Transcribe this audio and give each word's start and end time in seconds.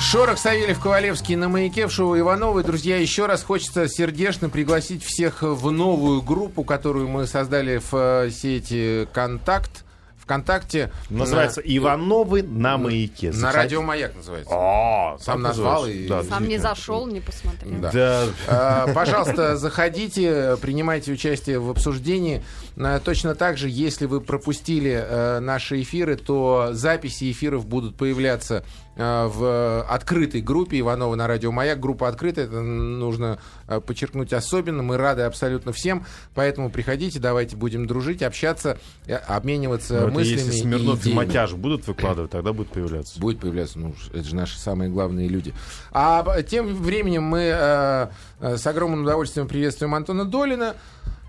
Шорох, 0.00 0.38
Савельев, 0.38 0.80
Ковалевский 0.80 1.34
на 1.34 1.48
маяке 1.48 1.86
в 1.86 1.92
шоу 1.92 2.16
Ивановой. 2.18 2.62
Друзья, 2.62 2.96
еще 2.96 3.26
раз 3.26 3.42
хочется 3.42 3.88
сердечно 3.88 4.48
пригласить 4.48 5.04
всех 5.04 5.42
в 5.42 5.70
новую 5.70 6.22
группу, 6.22 6.62
которую 6.62 7.08
мы 7.08 7.26
создали 7.26 7.78
в 7.78 7.94
э, 7.94 8.30
сети 8.30 9.08
«Контакт». 9.12 9.84
ВКонтакте. 10.28 10.92
Называется 11.08 11.62
на... 11.62 11.64
«Ивановы 11.64 12.42
на 12.42 12.76
маяке». 12.76 13.32
На 13.32 13.50
радио 13.50 13.80
«Маяк» 13.80 14.14
называется. 14.14 14.52
О, 14.54 15.16
Сам 15.18 15.40
назвал 15.40 15.86
и... 15.86 16.06
Да, 16.06 16.22
Сам 16.22 16.46
не 16.46 16.58
зашел, 16.58 17.06
не 17.06 17.20
посмотрел. 17.20 17.80
Да. 17.80 17.90
да. 17.90 18.24
А, 18.46 18.92
пожалуйста, 18.92 19.56
заходите, 19.56 20.58
принимайте 20.60 21.12
участие 21.12 21.58
в 21.58 21.70
обсуждении. 21.70 22.44
А, 22.76 23.00
точно 23.00 23.34
так 23.34 23.56
же, 23.56 23.70
если 23.70 24.04
вы 24.04 24.20
пропустили 24.20 25.02
а, 25.02 25.40
наши 25.40 25.80
эфиры, 25.80 26.16
то 26.16 26.70
записи 26.72 27.32
эфиров 27.32 27.66
будут 27.66 27.96
появляться 27.96 28.58
а, 28.58 28.87
в 28.98 29.82
открытой 29.82 30.40
группе 30.40 30.80
Иванова 30.80 31.14
на 31.14 31.26
радио 31.26 31.52
Маяк. 31.52 31.78
Группа 31.78 32.08
открытая, 32.08 32.46
это 32.46 32.60
нужно 32.60 33.38
а, 33.66 33.80
подчеркнуть 33.80 34.32
особенно. 34.32 34.82
Мы 34.82 34.96
рады 34.96 35.22
абсолютно 35.22 35.72
всем, 35.72 36.04
поэтому 36.34 36.68
приходите, 36.68 37.20
давайте 37.20 37.56
будем 37.56 37.86
дружить, 37.86 38.22
общаться, 38.22 38.78
э, 39.06 39.14
обмениваться 39.14 40.00
Но 40.00 40.08
мыслями. 40.08 40.38
Если 40.38 40.50
Смирнов 40.50 41.06
и, 41.06 41.10
и 41.10 41.14
Матяж 41.14 41.52
будут 41.52 41.86
выкладывать, 41.86 42.32
тогда 42.32 42.52
будет 42.52 42.70
появляться. 42.70 43.20
Будет 43.20 43.40
появляться, 43.40 43.78
ну, 43.78 43.94
это 44.12 44.24
же 44.24 44.34
наши 44.34 44.58
самые 44.58 44.90
главные 44.90 45.28
люди. 45.28 45.54
А 45.92 46.42
тем 46.42 46.74
временем 46.74 47.22
мы 47.22 47.52
э, 47.54 48.08
э 48.40 48.56
с 48.56 48.66
огромным 48.66 49.02
удовольствием 49.02 49.46
приветствуем 49.46 49.94
Антона 49.94 50.24
Долина. 50.24 50.74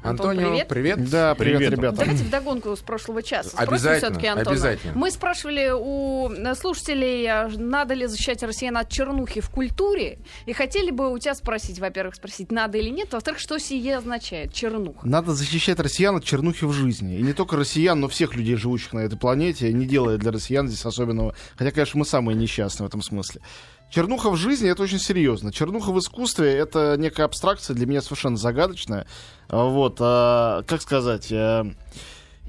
Антон, 0.02 0.32
Антонио, 0.32 0.50
привет. 0.50 0.68
привет. 0.68 1.10
Да, 1.10 1.36
привет, 1.36 1.58
привет, 1.58 1.74
ребята. 1.74 1.98
Давайте 1.98 2.24
вдогонку 2.24 2.76
с 2.76 2.80
прошлого 2.80 3.22
часа. 3.22 3.50
Спросим 3.50 3.74
обязательно, 3.74 4.10
все-таки 4.10 4.28
Антона. 4.28 4.52
Обязательно. 4.52 4.94
Мы 4.96 5.12
спрашивали 5.12 5.72
у 5.74 6.30
слушателей, 6.56 7.26
а, 7.28 7.50
надо 7.50 7.94
ли 7.94 8.08
защищать 8.08 8.42
россиян 8.44 8.78
от 8.78 8.90
чернухи 8.90 9.42
в 9.42 9.50
культуре, 9.50 10.20
и 10.46 10.54
хотели 10.54 10.92
бы 10.92 11.12
у 11.12 11.20
тебя 11.20 11.36
спросить, 11.36 11.80
во-первых, 11.80 12.16
спросить, 12.16 12.52
надо 12.52 12.78
или 12.78 12.90
нет, 12.90 13.12
во-вторых, 13.12 13.40
что 13.40 13.60
сие 13.60 13.98
означает, 13.98 14.54
чернуха? 14.54 15.06
Надо 15.06 15.34
защищать 15.34 15.80
россиян 15.80 16.16
от 16.16 16.24
чернухи 16.24 16.66
в 16.66 16.72
жизни. 16.72 17.18
И 17.18 17.22
не 17.22 17.34
только 17.34 17.58
россиян, 17.58 18.00
но 18.00 18.08
всех 18.08 18.36
людей, 18.36 18.56
живущих 18.56 18.94
на 18.94 19.00
этой 19.00 19.18
планете, 19.18 19.72
не 19.74 19.86
делая 19.86 20.18
для 20.18 20.32
россиян 20.32 20.68
здесь 20.68 20.86
особенного. 20.86 21.36
Хотя, 21.58 21.72
конечно, 21.72 22.00
мы 22.00 22.06
самые 22.06 22.36
несчастные 22.38 22.86
в 22.86 22.90
этом 22.90 23.02
смысле. 23.02 23.42
Чернуха 23.90 24.30
в 24.30 24.36
жизни 24.36 24.70
это 24.70 24.84
очень 24.84 25.00
серьезно. 25.00 25.52
Чернуха 25.52 25.92
в 25.92 26.00
искусстве 26.00 26.54
это 26.54 26.96
некая 26.98 27.24
абстракция 27.24 27.76
для 27.76 27.88
меня 27.88 28.02
совершенно 28.02 28.38
загадочная. 28.38 29.08
Вот, 29.50 29.98
а, 30.00 30.64
как 30.64 30.82
сказать, 30.82 31.32
а, 31.32 31.66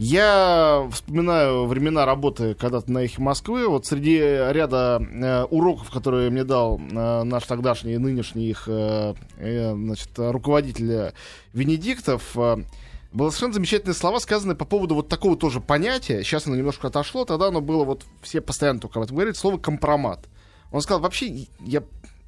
я 0.02 0.88
вспоминаю 0.92 1.66
времена 1.66 2.06
работы 2.06 2.54
когда-то 2.54 2.90
на 2.90 3.04
эхе 3.04 3.20
Москвы. 3.20 3.68
Вот 3.68 3.84
среди 3.84 4.16
ряда 4.16 4.98
э, 4.98 5.44
уроков, 5.50 5.90
которые 5.90 6.30
мне 6.30 6.42
дал 6.42 6.80
э, 6.80 7.22
наш 7.24 7.44
тогдашний 7.44 7.92
и 7.92 7.98
нынешний 7.98 8.48
их 8.48 8.64
э, 8.66 9.12
э, 9.36 9.74
значит, 9.74 10.08
руководитель 10.16 11.12
Венедиктов, 11.52 12.30
э, 12.36 12.64
было 13.12 13.28
совершенно 13.28 13.52
замечательные 13.52 13.94
слова, 13.94 14.20
сказанные 14.20 14.56
по 14.56 14.64
поводу 14.64 14.94
вот 14.94 15.08
такого 15.08 15.36
тоже 15.36 15.60
понятия. 15.60 16.22
Сейчас 16.22 16.46
оно 16.46 16.56
немножко 16.56 16.86
отошло, 16.86 17.26
тогда 17.26 17.48
оно 17.48 17.60
было 17.60 17.84
вот, 17.84 18.06
все 18.22 18.40
постоянно 18.40 18.80
только 18.80 19.00
об 19.00 19.04
этом 19.04 19.16
говорили, 19.16 19.34
слово 19.34 19.58
«компромат». 19.58 20.29
Он 20.70 20.80
сказал, 20.80 21.00
вообще, 21.00 21.46
я 21.60 21.82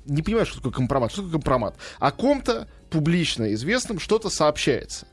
не 0.05 0.23
понимаю, 0.23 0.47
что 0.47 0.57
такое 0.57 0.73
компромат. 0.73 1.13
Что 1.13 1.23
такое 1.23 1.33
компромат? 1.33 1.77
О 1.99 2.11
ком-то 2.11 2.69
публично 2.91 3.53
известном 3.55 3.99
что-то 3.99 4.31
сообщается. 4.31 5.07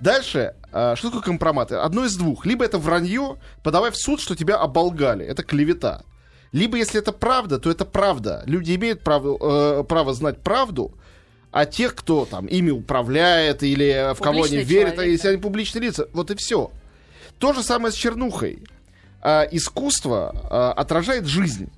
Дальше, 0.00 0.54
э, 0.72 0.94
что 0.96 1.08
такое 1.08 1.22
компромат? 1.22 1.72
Одно 1.72 2.04
из 2.04 2.16
двух. 2.16 2.46
Либо 2.46 2.64
это 2.64 2.78
вранье, 2.78 3.36
подавай 3.62 3.90
в 3.90 3.96
суд, 3.96 4.20
что 4.20 4.36
тебя 4.36 4.56
оболгали. 4.56 5.26
Это 5.26 5.42
клевета. 5.42 6.02
Либо, 6.52 6.76
если 6.76 7.00
это 7.00 7.12
правда, 7.12 7.58
то 7.58 7.70
это 7.70 7.84
правда. 7.84 8.42
Люди 8.46 8.74
имеют 8.76 9.02
право, 9.02 9.80
э, 9.80 9.84
право 9.84 10.14
знать 10.14 10.40
правду, 10.40 10.94
а 11.50 11.66
тех, 11.66 11.94
кто 11.94 12.24
там 12.24 12.46
ими 12.46 12.70
управляет 12.70 13.62
или 13.62 14.14
в 14.14 14.20
кого 14.20 14.44
они 14.44 14.58
верят, 14.58 14.94
человек, 14.94 15.12
если 15.12 15.28
они 15.28 15.38
публичные 15.38 15.82
лица, 15.82 16.08
вот 16.12 16.30
и 16.30 16.36
все. 16.36 16.70
То 17.38 17.52
же 17.52 17.62
самое 17.62 17.92
с 17.92 17.96
чернухой. 17.96 18.62
Э, 19.22 19.46
искусство 19.50 20.32
э, 20.34 20.80
отражает 20.80 21.26
жизнь. 21.26 21.70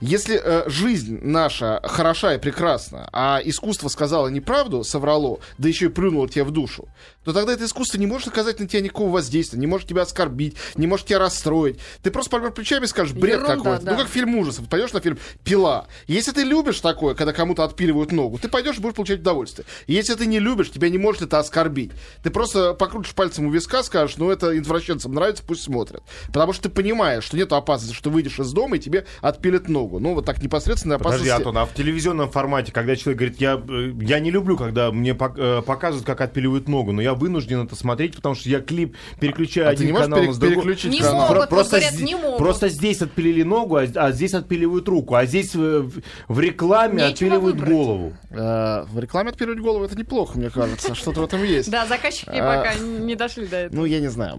Если 0.00 0.40
э, 0.42 0.68
жизнь 0.68 1.20
наша 1.22 1.80
хороша 1.84 2.34
и 2.34 2.38
прекрасна, 2.38 3.08
а 3.12 3.40
искусство 3.42 3.88
сказало 3.88 4.28
неправду, 4.28 4.84
соврало, 4.84 5.38
да 5.58 5.68
еще 5.68 5.86
и 5.86 5.88
плюнуло 5.88 6.28
тебе 6.28 6.44
в 6.44 6.50
душу, 6.50 6.88
то 7.24 7.32
тогда 7.32 7.52
это 7.52 7.64
искусство 7.64 7.96
не 7.98 8.06
может 8.06 8.28
оказать 8.28 8.60
на 8.60 8.68
тебя 8.68 8.82
никакого 8.82 9.10
воздействия, 9.10 9.58
не 9.58 9.66
может 9.66 9.88
тебя 9.88 10.02
оскорбить, 10.02 10.56
не 10.76 10.86
может 10.86 11.06
тебя 11.06 11.20
расстроить. 11.20 11.78
Ты 12.02 12.10
просто 12.10 12.30
поймешь 12.30 12.52
плечами 12.52 12.84
и 12.84 12.88
скажешь, 12.88 13.14
бред 13.14 13.42
какой-то. 13.42 13.82
Да. 13.82 13.92
Ну, 13.92 13.98
как 13.98 14.08
фильм 14.08 14.36
ужасов. 14.36 14.68
Пойдешь 14.68 14.92
на 14.92 15.00
фильм 15.00 15.18
«Пила». 15.42 15.86
Если 16.06 16.32
ты 16.32 16.42
любишь 16.42 16.80
такое, 16.80 17.14
когда 17.14 17.32
кому-то 17.32 17.64
отпиливают 17.64 18.12
ногу, 18.12 18.38
ты 18.38 18.48
пойдешь 18.48 18.76
и 18.76 18.80
будешь 18.80 18.94
получать 18.94 19.20
удовольствие. 19.20 19.64
Если 19.86 20.14
ты 20.14 20.26
не 20.26 20.38
любишь, 20.38 20.70
тебя 20.70 20.90
не 20.90 20.98
может 20.98 21.22
это 21.22 21.38
оскорбить. 21.38 21.92
Ты 22.22 22.30
просто 22.30 22.74
покрутишь 22.74 23.14
пальцем 23.14 23.46
у 23.46 23.50
виска, 23.50 23.82
скажешь, 23.82 24.16
ну, 24.18 24.30
это 24.30 24.58
извращенцам 24.58 25.14
нравится, 25.14 25.42
пусть 25.46 25.62
смотрят. 25.62 26.02
Потому 26.26 26.52
что 26.52 26.64
ты 26.64 26.68
понимаешь, 26.68 27.24
что 27.24 27.36
нет 27.36 27.52
опасности, 27.52 27.94
что 27.94 28.10
выйдешь 28.10 28.38
из 28.38 28.52
дома 28.52 28.76
и 28.76 28.80
тебе 28.80 29.06
отпилят 29.22 29.68
ногу. 29.68 29.83
Ну, 29.98 30.14
вот 30.14 30.24
так 30.24 30.42
непосредственно 30.42 30.96
опасности. 30.96 31.24
Подожди, 31.24 31.36
Антон, 31.36 31.58
а 31.58 31.66
в 31.66 31.74
телевизионном 31.74 32.30
формате, 32.30 32.72
когда 32.72 32.96
человек 32.96 33.18
говорит, 33.18 33.40
я, 33.40 33.60
э, 33.68 33.92
я 34.00 34.20
не 34.20 34.30
люблю, 34.30 34.56
когда 34.56 34.90
мне 34.90 35.10
э, 35.12 35.62
показывают, 35.64 36.06
как 36.06 36.20
отпиливают 36.20 36.68
ногу, 36.68 36.92
но 36.92 37.02
я 37.02 37.14
вынужден 37.14 37.64
это 37.64 37.76
смотреть, 37.76 38.16
потому 38.16 38.34
что 38.34 38.48
я 38.48 38.60
клип 38.60 38.96
переключаю 39.20 39.68
а 39.68 39.70
один 39.70 39.88
ты 39.88 39.92
не 39.92 39.98
канал 39.98 40.18
перек- 40.20 40.26
на 40.26 40.34
другой. 40.34 40.56
переключить 40.56 40.92
не 40.92 41.00
канал? 41.00 41.28
Могут, 41.28 41.48
просто, 41.48 41.80
говорят, 41.80 42.00
не 42.00 42.14
могут. 42.14 42.38
просто 42.38 42.68
здесь 42.68 43.02
отпилили 43.02 43.42
ногу, 43.42 43.76
а, 43.76 43.82
а 43.94 44.12
здесь 44.12 44.34
отпиливают 44.34 44.88
руку, 44.88 45.14
а 45.14 45.26
здесь 45.26 45.54
в, 45.54 45.90
в 46.28 46.40
рекламе 46.40 46.94
Нечего 46.94 47.10
отпиливают 47.10 47.56
выбрать. 47.56 47.72
голову. 47.72 48.16
Э, 48.30 48.84
в 48.90 48.98
рекламе 48.98 49.30
отпиливать 49.30 49.60
голову 49.60 49.84
это 49.84 49.96
неплохо, 49.96 50.38
мне 50.38 50.50
кажется. 50.50 50.94
Что-то 50.94 51.20
в 51.20 51.24
этом 51.24 51.42
есть. 51.44 51.70
Да, 51.70 51.86
заказчики 51.86 52.30
а, 52.30 52.56
пока 52.56 52.74
не 52.74 53.14
дошли 53.14 53.46
до 53.46 53.56
этого. 53.56 53.80
Ну, 53.80 53.84
я 53.84 54.00
не 54.00 54.08
знаю. 54.08 54.36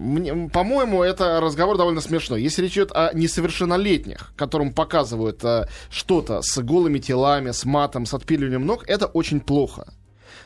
По-моему, 0.52 1.02
это 1.02 1.40
разговор 1.40 1.76
довольно 1.76 2.00
смешной. 2.00 2.42
Если 2.42 2.62
речь 2.62 2.72
идет 2.72 2.92
о 2.92 3.10
несовершеннолетних, 3.12 4.32
которым 4.36 4.72
показывают 4.72 5.35
э, 5.44 5.66
что-то 5.90 6.42
с 6.42 6.58
голыми 6.62 6.98
телами, 6.98 7.50
с 7.50 7.64
матом, 7.64 8.06
с 8.06 8.14
отпиливанием 8.14 8.66
ног, 8.66 8.84
это 8.88 9.06
очень 9.06 9.40
плохо 9.40 9.92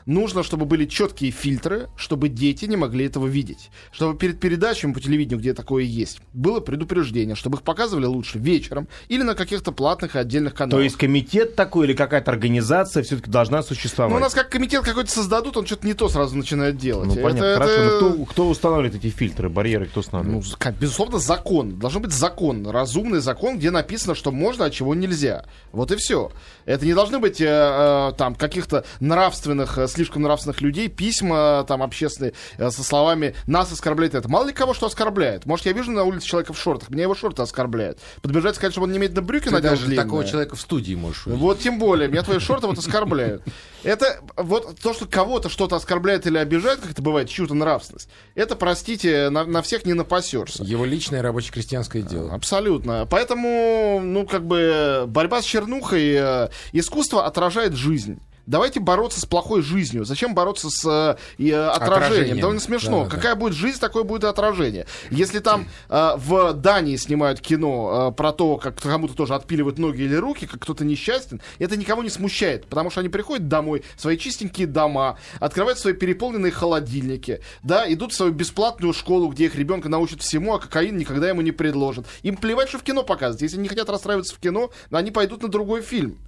нужно, 0.06 0.42
чтобы 0.42 0.66
были 0.66 0.84
четкие 0.86 1.30
фильтры, 1.30 1.88
чтобы 1.96 2.28
дети 2.28 2.64
не 2.64 2.76
могли 2.76 3.06
этого 3.06 3.26
видеть. 3.26 3.70
Чтобы 3.92 4.18
перед 4.18 4.40
передачами 4.40 4.92
по 4.92 5.00
телевидению, 5.00 5.38
где 5.38 5.54
такое 5.54 5.84
есть, 5.84 6.20
было 6.32 6.60
предупреждение, 6.60 7.36
чтобы 7.36 7.58
их 7.58 7.62
показывали 7.62 8.06
лучше 8.06 8.38
вечером 8.38 8.88
или 9.08 9.22
на 9.22 9.34
каких-то 9.34 9.72
платных 9.72 10.16
и 10.16 10.18
отдельных 10.18 10.54
каналах. 10.54 10.80
То 10.80 10.82
есть 10.82 10.96
комитет 10.96 11.56
такой 11.56 11.86
или 11.86 11.94
какая-то 11.94 12.30
организация 12.30 13.02
все-таки 13.02 13.30
должна 13.30 13.62
существовать? 13.62 14.12
Ну, 14.12 14.18
у 14.18 14.20
нас 14.20 14.34
как 14.34 14.50
комитет 14.50 14.82
какой-то 14.82 15.10
создадут, 15.10 15.56
он 15.56 15.66
что-то 15.66 15.86
не 15.86 15.94
то 15.94 16.08
сразу 16.08 16.36
начинает 16.36 16.76
делать. 16.76 17.08
Ну, 17.08 17.14
понятно, 17.16 17.44
это, 17.44 17.54
хорошо. 17.54 17.72
Это... 17.72 18.00
Но 18.00 18.12
кто, 18.12 18.24
кто 18.24 18.48
устанавливает 18.48 18.94
эти 18.94 19.10
фильтры, 19.10 19.48
барьеры, 19.48 19.86
кто 19.86 20.00
устанавливает? 20.00 20.44
Ну, 20.44 20.72
безусловно, 20.80 21.18
закон. 21.18 21.78
Должен 21.78 22.02
быть 22.02 22.12
закон, 22.12 22.66
разумный 22.66 23.20
закон, 23.20 23.58
где 23.58 23.70
написано, 23.70 24.14
что 24.14 24.32
можно, 24.32 24.66
а 24.66 24.70
чего 24.70 24.94
нельзя. 24.94 25.44
Вот 25.72 25.92
и 25.92 25.96
все. 25.96 26.30
Это 26.66 26.86
не 26.86 26.94
должны 26.94 27.18
быть 27.18 27.40
э, 27.40 27.46
э, 27.46 28.12
там 28.16 28.34
каких-то 28.34 28.84
нравственных, 29.00 29.78
э, 29.78 29.88
слишком 29.90 30.22
нравственных 30.22 30.60
людей, 30.60 30.88
письма 30.88 31.64
там 31.66 31.82
общественные 31.82 32.32
э, 32.58 32.70
со 32.70 32.82
словами 32.82 33.34
«нас 33.46 33.70
оскорбляет 33.72 34.14
это». 34.14 34.28
Мало 34.28 34.46
ли 34.46 34.52
кого 34.52 34.74
что 34.74 34.86
оскорбляет. 34.86 35.46
Может, 35.46 35.66
я 35.66 35.72
вижу 35.72 35.90
на 35.90 36.04
улице 36.04 36.26
человека 36.26 36.52
в 36.52 36.58
шортах, 36.58 36.90
меня 36.90 37.02
его 37.02 37.14
шорты 37.14 37.42
оскорбляют. 37.42 37.98
Подбежать 38.22 38.56
сказать, 38.56 38.72
чтобы 38.72 38.86
он 38.86 38.92
немедленно 38.92 39.22
брюки 39.22 39.44
Ты 39.44 39.50
надел 39.50 39.70
даже 39.70 39.86
длинные. 39.86 40.04
такого 40.04 40.24
человека 40.24 40.56
в 40.56 40.60
студии 40.60 40.94
можешь 40.94 41.26
увидеть. 41.26 41.42
Вот 41.42 41.60
тем 41.60 41.78
более, 41.78 42.08
меня 42.08 42.22
твои 42.22 42.38
шорты 42.38 42.66
вот 42.66 42.78
оскорбляют. 42.78 43.42
Это 43.82 44.20
вот 44.36 44.78
то, 44.80 44.92
что 44.92 45.06
кого-то 45.06 45.48
что-то 45.48 45.76
оскорбляет 45.76 46.26
или 46.26 46.38
обижает, 46.38 46.80
как 46.80 46.90
это 46.92 47.02
бывает, 47.02 47.28
чью-то 47.28 47.54
нравственность, 47.54 48.08
это, 48.34 48.56
простите, 48.56 49.30
на, 49.30 49.44
на 49.44 49.62
всех 49.62 49.84
не 49.86 49.94
напасешься. 49.94 50.62
Его 50.62 50.84
личное 50.84 51.22
рабоче-крестьянское 51.22 52.02
дело. 52.02 52.32
Абсолютно. 52.32 53.06
Поэтому, 53.10 54.00
ну, 54.02 54.26
как 54.26 54.46
бы, 54.46 55.04
борьба 55.06 55.42
с 55.42 55.44
чернухой, 55.44 56.14
э, 56.14 56.48
искусство 56.72 57.26
отражает 57.26 57.74
жизнь. 57.74 58.20
Давайте 58.50 58.80
бороться 58.80 59.20
с 59.20 59.26
плохой 59.26 59.62
жизнью. 59.62 60.04
Зачем 60.04 60.34
бороться 60.34 60.70
с 60.70 60.84
э, 60.84 61.16
э 61.38 61.54
отражением? 61.54 62.02
отражением? 62.02 62.40
Довольно 62.40 62.60
смешно. 62.60 63.04
Да, 63.04 63.10
Какая 63.10 63.34
да. 63.34 63.40
будет 63.40 63.54
жизнь, 63.54 63.78
такое 63.78 64.02
будет 64.02 64.24
отражение. 64.24 64.86
Если 65.12 65.38
там 65.38 65.68
э, 65.88 66.12
в 66.16 66.54
Дании 66.54 66.96
снимают 66.96 67.40
кино 67.40 68.10
э, 68.10 68.16
про 68.16 68.32
то, 68.32 68.56
как 68.56 68.74
кому-то 68.80 69.14
тоже 69.14 69.36
отпиливают 69.36 69.78
ноги 69.78 70.02
или 70.02 70.16
руки, 70.16 70.48
как 70.48 70.62
кто-то 70.62 70.84
несчастен, 70.84 71.40
это 71.60 71.76
никого 71.76 72.02
не 72.02 72.10
смущает, 72.10 72.66
потому 72.66 72.90
что 72.90 72.98
они 72.98 73.08
приходят 73.08 73.46
домой, 73.46 73.84
свои 73.96 74.18
чистенькие 74.18 74.66
дома, 74.66 75.16
открывают 75.38 75.78
свои 75.78 75.92
переполненные 75.92 76.50
холодильники, 76.50 77.42
да, 77.62 77.84
идут 77.92 78.12
в 78.12 78.16
свою 78.16 78.32
бесплатную 78.32 78.92
школу, 78.94 79.28
где 79.28 79.44
их 79.44 79.54
ребенка 79.54 79.88
научат 79.88 80.22
всему, 80.22 80.54
а 80.54 80.58
кокаин 80.58 80.96
никогда 80.96 81.28
ему 81.28 81.40
не 81.42 81.52
предложат. 81.52 82.04
Им 82.24 82.36
плевать, 82.36 82.68
что 82.68 82.78
в 82.78 82.82
кино 82.82 83.04
показывать. 83.04 83.42
Если 83.42 83.58
они 83.58 83.62
не 83.62 83.68
хотят 83.68 83.88
расстраиваться 83.88 84.34
в 84.34 84.40
кино, 84.40 84.72
они 84.90 85.12
пойдут 85.12 85.44
на 85.44 85.48
другой 85.48 85.82
фильм. 85.82 86.18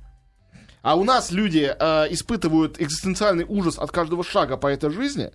А 0.82 0.96
у 0.96 1.04
нас 1.04 1.30
люди 1.30 1.74
э, 1.78 2.06
испытывают 2.10 2.80
экзистенциальный 2.80 3.44
ужас 3.48 3.78
от 3.78 3.92
каждого 3.92 4.24
шага 4.24 4.56
по 4.56 4.66
этой 4.66 4.90
жизни, 4.90 5.30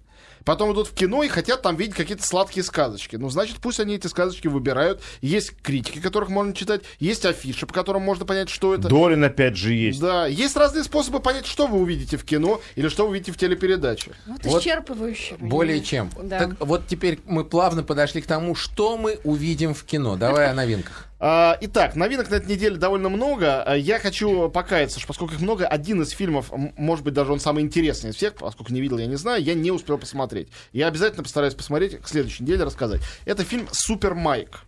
потом 0.48 0.72
идут 0.72 0.88
в 0.88 0.94
кино 0.94 1.24
и 1.24 1.28
хотят 1.28 1.62
там 1.62 1.76
видеть 1.76 1.96
какие-то 1.96 2.26
сладкие 2.26 2.64
сказочки. 2.64 3.18
Ну, 3.18 3.30
значит, 3.30 3.58
пусть 3.58 3.82
они 3.82 3.96
эти 3.96 4.08
сказочки 4.08 4.48
выбирают. 4.48 5.02
Есть 5.22 5.52
критики, 5.62 6.00
которых 6.00 6.30
можно 6.30 6.54
читать, 6.54 6.84
есть 7.00 7.26
афиши, 7.26 7.68
по 7.68 7.74
которым 7.74 8.04
можно 8.04 8.26
понять, 8.26 8.48
что 8.48 8.74
это. 8.74 8.88
Долин 8.88 9.26
опять 9.26 9.58
же 9.58 9.74
есть. 9.74 10.00
Да, 10.00 10.26
есть 10.26 10.56
разные 10.56 10.86
способы 10.86 11.20
понять, 11.20 11.46
что 11.46 11.68
вы 11.68 11.80
увидите 11.80 12.16
в 12.16 12.24
кино 12.24 12.62
или 12.76 12.88
что 12.88 13.04
вы 13.04 13.10
увидите 13.10 13.34
в 13.34 13.38
телепередаче. 13.38 14.12
Вот, 14.26 14.46
Вот 14.46 14.62
исчерпывающе. 14.64 15.36
Более 15.40 15.82
чем. 15.82 16.10
Да. 16.24 16.40
Так 16.40 16.56
вот 16.62 16.88
теперь 16.88 17.20
мы 17.26 17.44
плавно 17.44 17.84
подошли 17.84 18.22
к 18.22 18.26
тому, 18.26 18.56
что 18.56 18.98
мы 18.98 19.20
увидим 19.26 19.74
в 19.74 19.84
кино. 19.84 20.16
Давай 20.16 20.50
о 20.50 20.54
новинках. 20.54 21.08
А, 21.20 21.58
итак, 21.62 21.96
новинок 21.96 22.30
на 22.30 22.36
этой 22.36 22.52
неделе 22.52 22.76
довольно 22.76 23.10
много. 23.10 23.64
А, 23.64 23.74
Я 23.76 23.98
хочу 24.00 24.50
покаяться, 24.50 25.00
что 25.00 25.08
поскольку 25.08 25.34
их 25.34 25.42
много, 25.42 25.66
один 25.66 26.02
из 26.04 26.12
фильмов, 26.12 26.52
может 26.78 27.04
быть, 27.04 27.16
даже 27.16 27.34
он 27.34 27.40
самый 27.40 27.64
интересный 27.64 28.12
из 28.12 28.16
всех, 28.16 28.36
поскольку 28.36 28.72
не 28.72 28.82
видел, 28.82 29.00
я 29.00 29.08
не 29.08 29.16
знаю, 29.16 29.44
я 29.44 29.56
не 29.56 29.72
успел 29.72 29.98
посмотреть. 29.98 30.37
Я 30.74 30.88
обязательно 30.88 31.24
постараюсь 31.24 31.56
посмотреть 31.56 32.00
к 32.00 32.07
следующей 32.07 32.44
неделе, 32.44 32.63
рассказать. 32.63 33.01
Это 33.25 33.44
фильм 33.44 33.68
«Супер 33.72 34.13
Майк». 34.13 34.67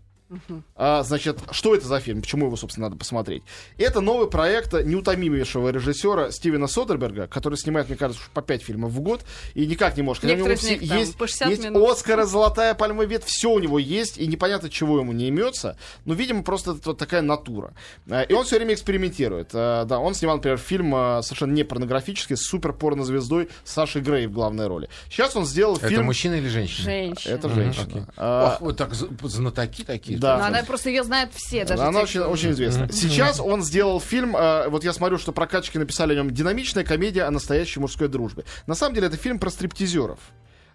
А, 0.75 1.03
значит, 1.03 1.39
что 1.51 1.75
это 1.75 1.87
за 1.87 1.99
фильм? 1.99 2.21
Почему 2.21 2.45
его, 2.45 2.55
собственно, 2.55 2.87
надо 2.87 2.97
посмотреть? 2.97 3.43
Это 3.77 4.01
новый 4.01 4.29
проект 4.29 4.73
неутомимейшего 4.73 5.69
режиссера 5.69 6.31
Стивена 6.31 6.67
Содерберга, 6.67 7.27
который 7.27 7.57
снимает, 7.57 7.89
мне 7.89 7.97
кажется, 7.97 8.21
уж 8.23 8.29
по 8.29 8.41
5 8.41 8.63
фильмов 8.63 8.91
в 8.91 8.99
год, 8.99 9.23
и 9.55 9.65
никак 9.65 9.97
не 9.97 10.03
может. 10.03 10.23
У 10.23 10.27
него 10.27 10.47
них 10.47 10.59
там 10.59 10.97
есть, 10.97 11.17
по 11.17 11.27
60 11.27 11.49
есть 11.49 11.63
минут. 11.63 11.89
Оскара, 11.89 12.25
Золотая 12.25 12.73
пальма 12.75 13.05
вет, 13.05 13.23
все 13.23 13.51
у 13.51 13.59
него 13.59 13.79
есть, 13.79 14.17
и 14.17 14.27
непонятно, 14.27 14.69
чего 14.69 14.99
ему 14.99 15.13
не 15.13 15.27
имется. 15.27 15.77
Но, 16.05 16.13
видимо, 16.13 16.43
просто 16.43 16.71
это 16.71 16.89
вот 16.89 16.97
такая 16.97 17.21
натура. 17.21 17.73
А, 18.09 18.21
И 18.21 18.33
он 18.33 18.45
все 18.45 18.57
время 18.57 18.73
экспериментирует. 18.73 19.49
А, 19.53 19.85
Да, 19.85 19.99
он 19.99 20.13
снимал, 20.13 20.37
например, 20.37 20.57
фильм 20.57 20.93
а, 20.95 21.21
совершенно 21.23 21.53
не 21.53 21.63
порнографический 21.63 22.37
с 22.37 22.41
супер 22.41 22.73
порнозвездой 22.73 23.49
Сашей 23.63 24.01
Грей 24.01 24.27
в 24.27 24.31
главной 24.31 24.67
роли. 24.67 24.89
Сейчас 25.09 25.35
он 25.35 25.45
сделал 25.45 25.77
Это 25.77 25.89
фильм... 25.89 26.05
мужчина 26.05 26.35
или 26.35 26.47
женщина? 26.47 26.83
Женщина. 26.83 27.33
Это 27.33 27.49
женщина. 27.49 27.85
окей. 27.87 28.01
А, 28.17 28.53
Ох, 28.53 28.61
вот 28.61 28.77
так 28.77 28.93
знатоки 28.93 29.83
такие. 29.83 30.18
Да. 30.19 30.37
Но 30.37 30.45
она 30.45 30.63
просто 30.63 30.89
ее 30.89 31.03
знают 31.03 31.31
все, 31.33 31.65
даже 31.65 31.81
Она 31.81 31.99
те, 31.99 32.03
очень, 32.03 32.19
кто- 32.21 32.29
очень 32.29 32.51
известна. 32.51 32.91
Сейчас 32.91 33.39
он 33.39 33.63
сделал 33.63 33.99
фильм, 33.99 34.35
э, 34.35 34.67
вот 34.69 34.83
я 34.83 34.93
смотрю, 34.93 35.17
что 35.17 35.31
прокачки 35.31 35.77
написали 35.77 36.13
о 36.13 36.15
нем, 36.17 36.31
динамичная 36.31 36.83
комедия 36.83 37.23
о 37.23 37.31
настоящей 37.31 37.79
мужской 37.79 38.07
дружбе. 38.07 38.43
На 38.67 38.75
самом 38.75 38.95
деле 38.95 39.07
это 39.07 39.17
фильм 39.17 39.39
про 39.39 39.49
стриптизеров. 39.49 40.19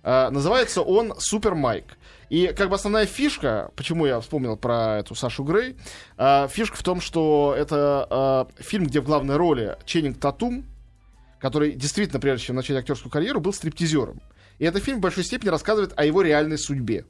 Э, 0.03 0.29
называется 0.31 0.83
он 0.83 1.15
«Супер 1.19 1.55
Майк». 1.55 1.97
И 2.31 2.49
как 2.57 2.69
бы 2.69 2.75
основная 2.75 3.07
фишка, 3.07 3.71
почему 3.77 4.07
я 4.07 4.19
вспомнил 4.21 4.57
про 4.57 4.99
эту 4.99 5.15
Сашу 5.15 5.45
Грей, 5.45 5.77
э, 6.17 6.49
фишка 6.51 6.77
в 6.77 6.83
том, 6.83 7.01
что 7.01 7.55
это 7.57 8.49
э, 8.59 8.63
фильм, 8.63 8.87
где 8.87 9.01
в 9.01 9.05
главной 9.05 9.37
роли 9.37 9.77
Ченнинг 9.85 10.19
Татум, 10.19 10.65
который 11.39 11.73
действительно, 11.73 12.21
прежде 12.21 12.47
чем 12.47 12.57
начать 12.57 12.77
актерскую 12.79 13.13
карьеру, 13.13 13.41
был 13.41 13.53
стриптизером. 13.53 14.21
И 14.59 14.65
этот 14.65 14.83
фильм 14.83 14.99
в 14.99 15.01
большой 15.01 15.25
степени 15.25 15.51
рассказывает 15.51 15.93
о 15.97 16.05
его 16.05 16.23
реальной 16.23 16.59
судьбе. 16.59 17.05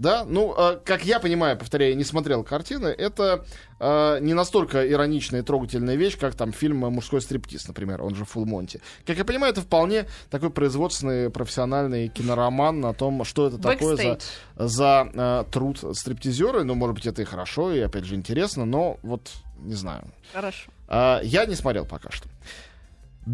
Да, 0.00 0.24
ну, 0.24 0.54
э, 0.56 0.78
как 0.82 1.04
я 1.04 1.20
понимаю, 1.20 1.58
повторяю, 1.58 1.92
я 1.92 1.96
не 1.98 2.04
смотрел 2.04 2.42
картины, 2.42 2.86
это 2.86 3.44
э, 3.78 4.18
не 4.22 4.32
настолько 4.32 4.90
ироничная 4.90 5.40
и 5.40 5.42
трогательная 5.42 5.96
вещь, 5.96 6.16
как 6.18 6.34
там 6.34 6.54
фильм 6.54 6.78
«Мужской 6.78 7.20
стриптиз», 7.20 7.68
например, 7.68 8.02
он 8.02 8.14
же 8.14 8.24
«Full 8.24 8.46
Monty». 8.46 8.80
Как 9.04 9.18
я 9.18 9.26
понимаю, 9.26 9.52
это 9.52 9.60
вполне 9.60 10.06
такой 10.30 10.48
производственный, 10.48 11.28
профессиональный 11.28 12.08
кинороман 12.08 12.82
о 12.86 12.94
том, 12.94 13.24
что 13.24 13.48
это 13.48 13.58
такое 13.58 13.96
за, 13.96 14.02
Бэкстейдж. 14.02 14.20
за 14.56 15.10
э, 15.12 15.44
труд 15.52 15.84
стриптизера. 15.92 16.62
Ну, 16.62 16.74
может 16.76 16.94
быть, 16.94 17.06
это 17.06 17.20
и 17.20 17.26
хорошо, 17.26 17.70
и, 17.70 17.80
опять 17.80 18.06
же, 18.06 18.14
интересно, 18.14 18.64
но 18.64 18.96
вот, 19.02 19.30
не 19.58 19.74
знаю. 19.74 20.04
Хорошо. 20.32 20.70
А, 20.88 21.20
я 21.22 21.44
не 21.44 21.54
смотрел 21.54 21.84
пока 21.84 22.10
что. 22.10 22.26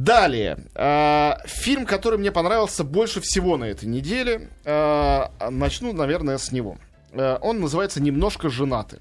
Далее. 0.05 0.59
а, 0.75 1.39
фильм, 1.47 1.87
который 1.87 2.19
мне 2.19 2.31
понравился 2.31 2.85
больше 2.85 3.21
всего 3.21 3.57
на 3.57 3.65
этой 3.65 3.87
неделе. 3.87 4.51
а, 4.65 5.31
начну, 5.51 5.93
наверное, 5.93 6.37
с 6.39 6.53
него. 6.53 6.77
А, 7.13 7.39
он 7.41 7.61
называется 7.61 8.03
«Немножко 8.03 8.51
женаты». 8.51 9.01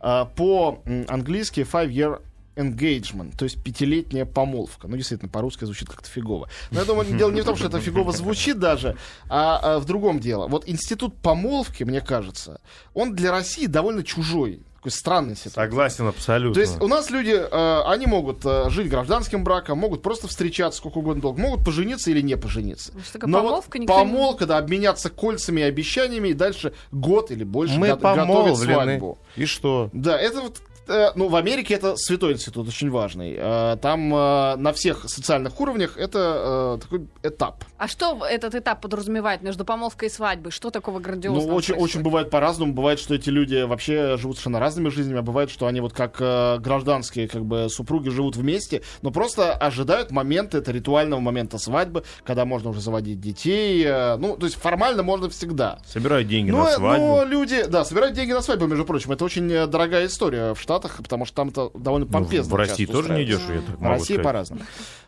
По-английски 0.00 1.60
«Five 1.60 1.88
Year 1.90 2.20
Engagement», 2.56 3.36
то 3.38 3.44
есть 3.44 3.62
пятилетняя 3.62 4.26
помолвка. 4.26 4.86
Ну, 4.86 4.96
действительно, 4.96 5.30
по-русски 5.30 5.64
звучит 5.64 5.88
как-то 5.88 6.10
фигово. 6.10 6.48
Но 6.70 6.80
я 6.80 6.84
думаю, 6.84 7.16
дело 7.16 7.30
не 7.30 7.40
в 7.40 7.44
том, 7.44 7.56
что 7.56 7.68
это 7.68 7.80
фигово 7.80 8.12
звучит 8.12 8.58
даже, 8.58 8.96
а, 9.28 9.76
а 9.76 9.78
в 9.78 9.86
другом 9.86 10.20
дело. 10.20 10.46
Вот 10.48 10.68
институт 10.68 11.16
помолвки, 11.16 11.84
мне 11.84 12.00
кажется, 12.00 12.60
он 12.92 13.14
для 13.14 13.30
России 13.30 13.66
довольно 13.66 14.02
чужой. 14.02 14.60
Такой 14.84 14.92
странный 14.98 15.34
ситуация. 15.34 15.64
Согласен 15.64 16.06
абсолютно. 16.08 16.52
То 16.54 16.60
есть 16.60 16.78
у 16.82 16.88
нас 16.88 17.08
люди, 17.08 17.30
э, 17.30 17.80
они 17.86 18.04
могут 18.04 18.44
э, 18.44 18.68
жить 18.68 18.90
гражданским 18.90 19.42
браком, 19.42 19.78
могут 19.78 20.02
просто 20.02 20.28
встречаться 20.28 20.76
сколько 20.76 20.98
угодно 20.98 21.22
долго, 21.22 21.40
могут 21.40 21.64
пожениться 21.64 22.10
или 22.10 22.20
не 22.20 22.36
пожениться. 22.36 22.92
Что 23.02 23.14
такое 23.14 23.30
Но 23.30 23.40
помолвка, 23.42 23.78
вот 23.78 23.86
помолвка, 23.86 24.44
да, 24.46 24.58
обменяться 24.58 25.08
кольцами 25.08 25.62
и 25.62 25.64
обещаниями, 25.64 26.28
и 26.28 26.34
дальше 26.34 26.74
год 26.92 27.30
или 27.30 27.44
больше 27.44 27.78
Мы 27.78 27.88
го- 27.88 27.96
готовить 27.96 28.18
помолвлены. 28.26 28.74
свадьбу. 28.74 29.18
И 29.36 29.46
что? 29.46 29.88
Да, 29.94 30.18
это 30.18 30.42
вот 30.42 30.58
э, 30.88 31.10
ну, 31.14 31.28
в 31.28 31.36
Америке 31.36 31.74
это 31.74 31.96
святой 31.96 32.32
институт, 32.34 32.68
очень 32.68 32.90
важный. 32.90 33.34
Э, 33.38 33.76
Там 33.80 34.14
э, 34.14 34.56
на 34.56 34.72
всех 34.72 35.08
социальных 35.08 35.60
уровнях 35.60 35.96
это 35.96 36.78
э, 36.78 36.82
такой 36.82 37.06
этап. 37.22 37.64
А 37.78 37.88
что 37.88 38.24
этот 38.24 38.54
этап 38.54 38.80
подразумевает 38.80 39.42
между 39.42 39.64
помолвкой 39.64 40.08
и 40.08 40.10
свадьбой? 40.10 40.52
Что 40.52 40.70
такого 40.70 40.98
Ну, 40.98 41.04
грандиозного 41.04 41.54
очень, 41.54 41.74
очень 41.74 41.76
происходит? 41.76 42.04
бывает 42.04 42.30
по-разному. 42.30 42.72
Бывает, 42.72 42.98
что 42.98 43.14
эти 43.14 43.30
люди 43.30 43.62
вообще 43.62 44.16
живут 44.16 44.36
совершенно 44.36 44.60
разными 44.60 44.88
жизнями, 44.88 45.18
а 45.18 45.22
бывает, 45.22 45.50
что 45.50 45.66
они 45.66 45.80
вот 45.80 45.92
как 45.92 46.20
гражданские 46.60 47.28
как 47.28 47.44
бы 47.44 47.68
супруги 47.68 48.08
живут 48.08 48.36
вместе, 48.36 48.82
но 49.02 49.10
просто 49.10 49.52
ожидают 49.54 50.10
момента, 50.10 50.58
это 50.58 50.72
ритуального 50.72 51.20
момента 51.20 51.58
свадьбы, 51.58 52.04
когда 52.24 52.44
можно 52.44 52.70
уже 52.70 52.80
заводить 52.80 53.20
детей. 53.20 53.84
ну, 54.18 54.36
то 54.36 54.46
есть 54.46 54.56
формально 54.56 55.02
можно 55.02 55.28
всегда. 55.30 55.78
Собирают 55.86 56.28
деньги 56.28 56.50
Но, 56.50 56.64
на 56.64 56.70
свадьбу. 56.70 57.06
но 57.06 57.24
люди, 57.24 57.64
да, 57.64 57.84
собирают 57.84 58.14
деньги 58.14 58.32
на 58.32 58.42
свадьбу, 58.42 58.66
между 58.66 58.84
прочим. 58.84 59.12
Это 59.12 59.24
очень 59.24 59.48
дорогая 59.68 60.06
история 60.06 60.54
в 60.54 60.60
Штатах, 60.60 60.73
потому 60.80 61.24
что 61.24 61.34
там 61.36 61.48
это 61.48 61.70
довольно 61.74 62.06
Ну, 62.06 62.12
помпезно. 62.12 62.52
в 62.52 62.56
России 62.56 62.86
тоже 62.86 63.12
не 63.14 63.24
идешь, 63.24 63.40
я 63.48 63.60
так 63.60 63.78
В 63.78 63.82
России 63.84 64.16
по-разному. 64.16 64.62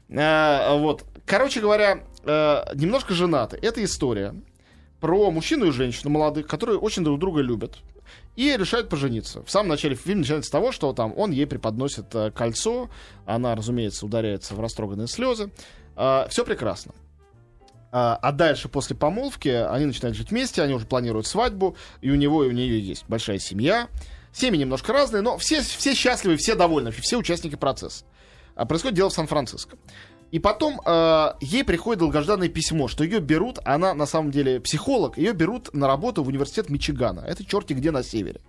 Э, 0.09 0.79
вот. 0.79 1.05
Короче 1.25 1.61
говоря, 1.61 2.01
э, 2.25 2.63
немножко 2.75 3.15
женаты. 3.15 3.59
Это 3.61 3.83
история 3.85 4.35
про 5.01 5.31
мужчину 5.31 5.67
и 5.67 5.71
женщину 5.73 6.11
молодых, 6.11 6.47
которые 6.47 6.79
очень 6.79 7.05
друг 7.05 7.19
друга 7.19 7.41
любят. 7.41 7.79
И 8.37 8.55
решают 8.57 8.89
пожениться. 8.89 9.43
В 9.43 9.51
самом 9.51 9.71
начале 9.71 9.95
фильма 9.97 10.21
начинается 10.21 10.49
с 10.49 10.51
того, 10.51 10.71
что 10.71 10.93
там 10.93 11.13
он 11.17 11.31
ей 11.31 11.47
преподносит 11.47 12.15
э, 12.15 12.31
кольцо, 12.31 12.89
она, 13.25 13.55
разумеется, 13.55 14.07
ударяется 14.07 14.55
в 14.55 14.61
растроганные 14.61 15.09
слезы. 15.09 15.51
все 15.97 16.45
прекрасно. 16.45 16.93
А 17.93 18.31
дальше, 18.33 18.69
после 18.69 18.95
помолвки, 18.95 19.49
они 19.49 19.87
начинают 19.87 20.19
жить 20.19 20.31
вместе, 20.31 20.61
они 20.61 20.75
уже 20.75 20.85
планируют 20.85 21.27
свадьбу, 21.27 21.77
и 22.03 22.11
у 22.11 22.15
него 22.15 22.45
и 22.45 22.49
у 22.49 22.53
нее 22.53 22.79
есть 22.79 23.07
большая 23.09 23.39
семья. 23.39 23.89
Семьи 24.37 24.59
немножко 24.59 24.93
разные, 24.93 25.23
но 25.23 25.39
все, 25.39 25.63
все 25.63 25.95
счастливы, 25.95 26.37
все 26.37 26.55
довольны, 26.55 26.91
все 26.91 27.17
участники 27.17 27.55
процесса. 27.55 28.05
А 28.55 28.67
происходит 28.67 28.95
дело 28.95 29.09
в 29.09 29.15
Сан-Франциско. 29.15 29.79
И 30.31 30.39
потом 30.39 30.79
э, 30.85 31.33
ей 31.41 31.65
приходит 31.65 32.01
долгожданное 32.01 32.51
письмо, 32.51 32.87
что 32.87 33.03
ее 33.03 33.21
берут, 33.21 33.61
она 33.65 33.95
на 33.95 34.05
самом 34.05 34.31
деле 34.31 34.61
психолог, 34.61 35.17
ее 35.17 35.33
берут 35.33 35.73
на 35.73 35.87
работу 35.87 36.23
в 36.23 36.29
университет 36.29 36.69
Мичигана. 36.69 37.21
Это 37.21 37.47
черти 37.47 37.73
где 37.73 37.91
на 37.91 38.03
севере. 38.03 38.43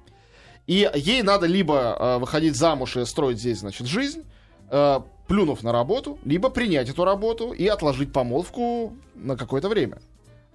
И 0.65 0.91
ей 0.93 1.21
надо 1.21 1.45
либо 1.45 1.95
э, 1.97 2.17
выходить 2.17 2.57
замуж 2.57 2.97
и 2.97 3.05
строить 3.05 3.39
здесь, 3.39 3.59
значит, 3.59 3.87
жизнь, 3.87 4.25
э, 4.69 4.99
плюнув 5.29 5.63
на 5.63 5.71
работу, 5.71 6.19
либо 6.25 6.49
принять 6.49 6.89
эту 6.89 7.05
работу 7.05 7.53
и 7.53 7.65
отложить 7.65 8.11
помолвку 8.11 8.93
на 9.15 9.37
какое-то 9.37 9.69
время. 9.69 9.99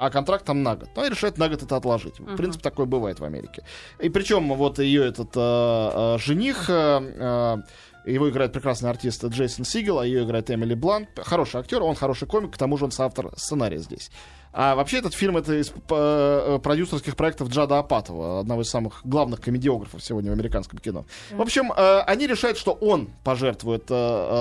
А 0.03 0.11
контракт 0.11 0.45
там 0.45 0.65
на 0.65 0.75
год. 0.75 0.89
Ну, 0.97 1.07
и 1.07 1.11
решает 1.11 1.39
на 1.39 1.49
год 1.49 1.63
это 1.63 1.77
отложить. 1.77 2.19
В 2.19 2.35
принципе, 2.35 2.61
такое 2.61 2.87
бывает 2.87 3.21
в 3.21 3.25
Америке. 3.25 3.63
И 4.01 4.09
причем 4.09 4.53
вот 4.55 4.81
ее 4.81 5.07
этот 5.07 5.31
э, 5.37 5.41
э, 6.17 6.19
жених, 6.19 6.69
э, 6.69 7.63
э, 8.05 8.11
его 8.11 8.29
играет 8.29 8.53
прекрасный 8.53 8.91
артист 8.91 9.25
Джейсон 9.25 9.65
Сигел, 9.65 10.01
а 10.01 10.05
ее 10.05 10.25
играет 10.25 10.51
Эмили 10.51 10.75
Блант. 10.75 11.09
Хороший 11.19 11.61
актер, 11.61 11.85
он 11.85 11.95
хороший 11.95 12.27
комик, 12.27 12.53
к 12.53 12.59
тому 12.59 12.77
же 12.79 12.87
он 12.87 12.91
соавтор 12.91 13.31
сценария 13.37 13.79
здесь. 13.79 14.11
А 14.53 14.75
вообще 14.75 14.99
этот 14.99 15.15
фильм 15.15 15.37
это 15.37 15.55
из 15.55 15.73
э, 15.91 16.59
продюсерских 16.61 17.15
проектов 17.15 17.51
Джада 17.51 17.79
Апатова, 17.79 18.41
одного 18.41 18.63
из 18.63 18.71
самых 18.71 19.03
главных 19.05 19.41
комедиографов 19.41 20.03
сегодня 20.03 20.33
в 20.33 20.35
американском 20.35 20.81
кино. 20.81 21.07
В 21.31 21.41
общем, 21.41 21.71
э, 21.71 22.01
они 22.01 22.27
решают, 22.27 22.59
что 22.59 22.73
он 22.73 23.09
пожертвует 23.23 23.85
э, 23.89 23.95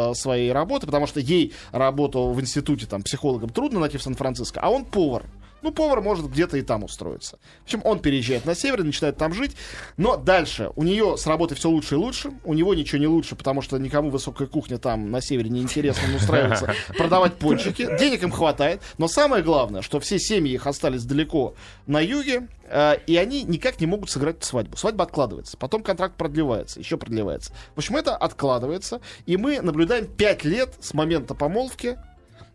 э, 0.09 0.13
своей 0.15 0.51
работой, 0.51 0.87
потому 0.87 1.05
что 1.05 1.19
ей 1.19 1.53
работу 1.71 2.29
в 2.29 2.41
институте 2.41 2.87
там 2.87 3.03
психологом 3.03 3.51
трудно 3.51 3.79
найти 3.79 3.99
в 3.99 4.01
Сан-Франциско, 4.01 4.59
а 4.59 4.69
он 4.69 4.85
повар. 4.85 5.23
Ну, 5.61 5.71
повар 5.71 6.01
может 6.01 6.29
где-то 6.29 6.57
и 6.57 6.61
там 6.61 6.83
устроиться. 6.83 7.39
В 7.61 7.63
общем, 7.63 7.81
он 7.83 7.99
переезжает 7.99 8.45
на 8.45 8.55
север 8.55 8.81
и 8.81 8.83
начинает 8.83 9.17
там 9.17 9.33
жить. 9.33 9.55
Но 9.97 10.17
дальше 10.17 10.71
у 10.75 10.83
нее 10.83 11.17
с 11.17 11.27
работы 11.27 11.55
все 11.55 11.69
лучше 11.69 11.95
и 11.95 11.97
лучше. 11.97 12.31
У 12.43 12.53
него 12.53 12.73
ничего 12.73 12.99
не 12.99 13.07
лучше, 13.07 13.35
потому 13.35 13.61
что 13.61 13.77
никому 13.77 14.09
высокая 14.09 14.47
кухня 14.47 14.77
там 14.77 15.11
на 15.11 15.21
севере 15.21 15.49
не 15.49 15.61
интересно, 15.61 16.07
он 16.09 16.15
устраивается 16.15 16.73
продавать 16.97 17.35
пончики. 17.35 17.87
Денег 17.97 18.23
им 18.23 18.31
хватает. 18.31 18.81
Но 18.97 19.07
самое 19.07 19.43
главное, 19.43 19.81
что 19.81 19.99
все 19.99 20.19
семьи 20.19 20.53
их 20.53 20.67
остались 20.67 21.03
далеко 21.03 21.55
на 21.85 21.99
юге, 21.99 22.47
э, 22.63 22.95
и 23.05 23.17
они 23.17 23.43
никак 23.43 23.79
не 23.79 23.85
могут 23.85 24.09
сыграть 24.09 24.43
свадьбу. 24.43 24.77
Свадьба 24.77 25.03
откладывается. 25.03 25.57
Потом 25.57 25.83
контракт 25.83 26.15
продлевается, 26.15 26.79
еще 26.79 26.97
продлевается. 26.97 27.53
В 27.75 27.79
общем, 27.79 27.97
это 27.97 28.15
откладывается. 28.15 29.01
И 29.25 29.37
мы 29.37 29.61
наблюдаем 29.61 30.07
5 30.07 30.45
лет 30.45 30.73
с 30.79 30.93
момента 30.93 31.35
помолвки 31.35 31.97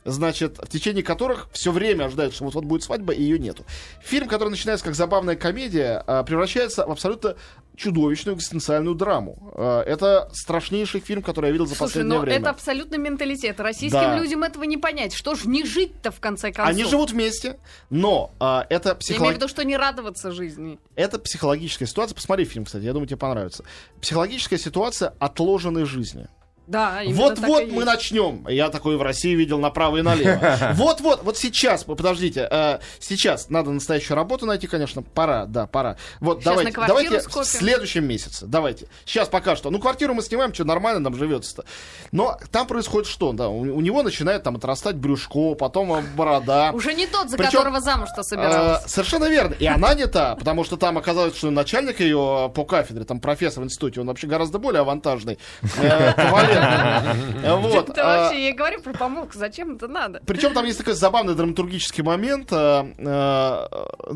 значит, 0.06 0.58
в 0.58 0.68
течение 0.68 1.02
которых 1.02 1.48
все 1.52 1.72
время 1.72 2.04
ожидают, 2.04 2.34
что 2.34 2.44
вот-вот 2.44 2.64
будет 2.64 2.82
свадьба, 2.82 3.12
и 3.12 3.22
ее 3.22 3.38
нету. 3.38 3.64
Фильм, 4.02 4.28
который 4.28 4.48
начинается 4.50 4.84
как 4.84 4.94
забавная 4.94 5.36
комедия, 5.36 6.02
а, 6.06 6.22
превращается 6.22 6.86
в 6.86 6.90
абсолютно 6.90 7.36
чудовищную 7.76 8.36
экзистенциальную 8.36 8.94
драму. 8.94 9.52
А, 9.54 9.82
Это 9.82 10.30
страшнейший 10.32 11.00
фильм, 11.00 11.22
который 11.22 11.46
я 11.46 11.52
видел 11.52 11.66
за 11.66 11.74
Слушай, 11.74 11.88
последнее 11.90 12.14
ну 12.18 12.20
время. 12.24 12.38
это 12.38 12.50
абсолютно 12.50 12.96
менталитет. 12.96 13.60
Российским 13.60 14.00
Да. 14.00 14.16
людям 14.18 14.42
этого 14.44 14.64
не 14.64 14.78
понять. 14.78 15.12
Что 15.14 15.34
ж 15.34 15.44
не 15.44 15.64
жить-то 15.64 16.10
в 16.10 16.20
конце 16.20 16.52
концов? 16.52 16.70
Они 16.74 16.84
живут 16.84 17.10
вместе, 17.10 17.58
но 17.90 18.30
а, 18.40 18.66
это, 18.70 18.96
Я 19.08 19.16
имею 19.18 19.32
в 19.32 19.36
виду, 19.36 19.48
что 19.48 19.62
не 19.64 19.76
радоваться 19.76 20.30
жизни. 20.30 20.78
это 20.94 21.18
психологическая 21.18 21.86
ситуация. 21.86 22.14
Посмотри 22.14 22.44
фильм, 22.46 22.64
кстати, 22.64 22.84
я 22.84 22.92
думаю, 22.92 23.08
тебе 23.08 23.18
понравится. 23.18 23.64
Психологическая 24.00 24.58
ситуация 24.58 25.14
отложенной 25.18 25.84
жизни. 25.84 26.28
Да, 26.66 27.00
Вот-вот 27.06 27.68
мы 27.68 27.82
есть. 27.82 27.86
начнем. 27.86 28.46
Я 28.48 28.70
такой 28.70 28.96
в 28.96 29.02
России 29.02 29.34
видел 29.34 29.58
направо 29.58 29.98
и 29.98 30.02
налево. 30.02 30.72
Вот-вот, 30.74 31.22
вот 31.22 31.38
сейчас, 31.38 31.84
подождите, 31.84 32.48
э, 32.50 32.78
сейчас 32.98 33.50
надо 33.50 33.70
настоящую 33.70 34.16
работу 34.16 34.46
найти, 34.46 34.66
конечно, 34.66 35.02
пора, 35.02 35.46
да, 35.46 35.66
пора. 35.66 35.96
Вот 36.20 36.38
Сейчас 36.40 36.56
давайте, 36.56 36.72
давайте 36.72 37.20
в 37.20 37.44
следующем 37.44 38.04
месяце, 38.04 38.46
давайте. 38.46 38.88
Сейчас 39.04 39.28
пока 39.28 39.54
что. 39.54 39.70
Ну, 39.70 39.78
квартиру 39.78 40.14
мы 40.14 40.22
снимаем, 40.22 40.52
что 40.52 40.64
нормально 40.64 41.00
нам 41.00 41.14
живется-то. 41.14 41.64
Но 42.10 42.36
там 42.50 42.66
происходит 42.66 43.08
что? 43.08 43.32
Да, 43.32 43.48
у, 43.48 43.60
у 43.60 43.80
него 43.80 44.02
начинает 44.02 44.42
там 44.42 44.56
отрастать 44.56 44.96
брюшко, 44.96 45.54
потом 45.54 45.92
э, 45.92 46.02
борода. 46.16 46.72
Уже 46.72 46.94
не 46.94 47.06
тот, 47.06 47.30
за 47.30 47.36
Причем, 47.36 47.58
которого 47.58 47.80
замуж-то 47.80 48.22
собиралась. 48.24 48.84
Э, 48.84 48.88
совершенно 48.88 49.28
верно. 49.28 49.54
И 49.54 49.66
она 49.66 49.94
не 49.94 50.06
та, 50.06 50.34
потому 50.34 50.64
что 50.64 50.76
там 50.76 50.98
оказалось, 50.98 51.36
что 51.36 51.50
начальник 51.50 52.00
ее 52.00 52.50
по 52.54 52.64
кафедре, 52.64 53.04
там 53.04 53.20
профессор 53.20 53.62
в 53.62 53.66
институте, 53.66 54.00
он 54.00 54.08
вообще 54.08 54.26
гораздо 54.26 54.58
более 54.58 54.80
авантажный. 54.80 55.38
э. 55.78 56.12
Вот. 57.56 57.98
А, 57.98 58.24
вообще, 58.24 58.46
я 58.48 58.54
говорю 58.54 58.80
про 58.82 58.92
помолвку, 58.92 59.38
зачем 59.38 59.76
это 59.76 59.88
надо? 59.88 60.20
причем 60.26 60.52
там 60.52 60.64
есть 60.64 60.78
такой 60.78 60.94
забавный 60.94 61.34
драматургический 61.34 62.02
момент. 62.02 62.48
э, 62.52 62.92
э, 62.98 63.02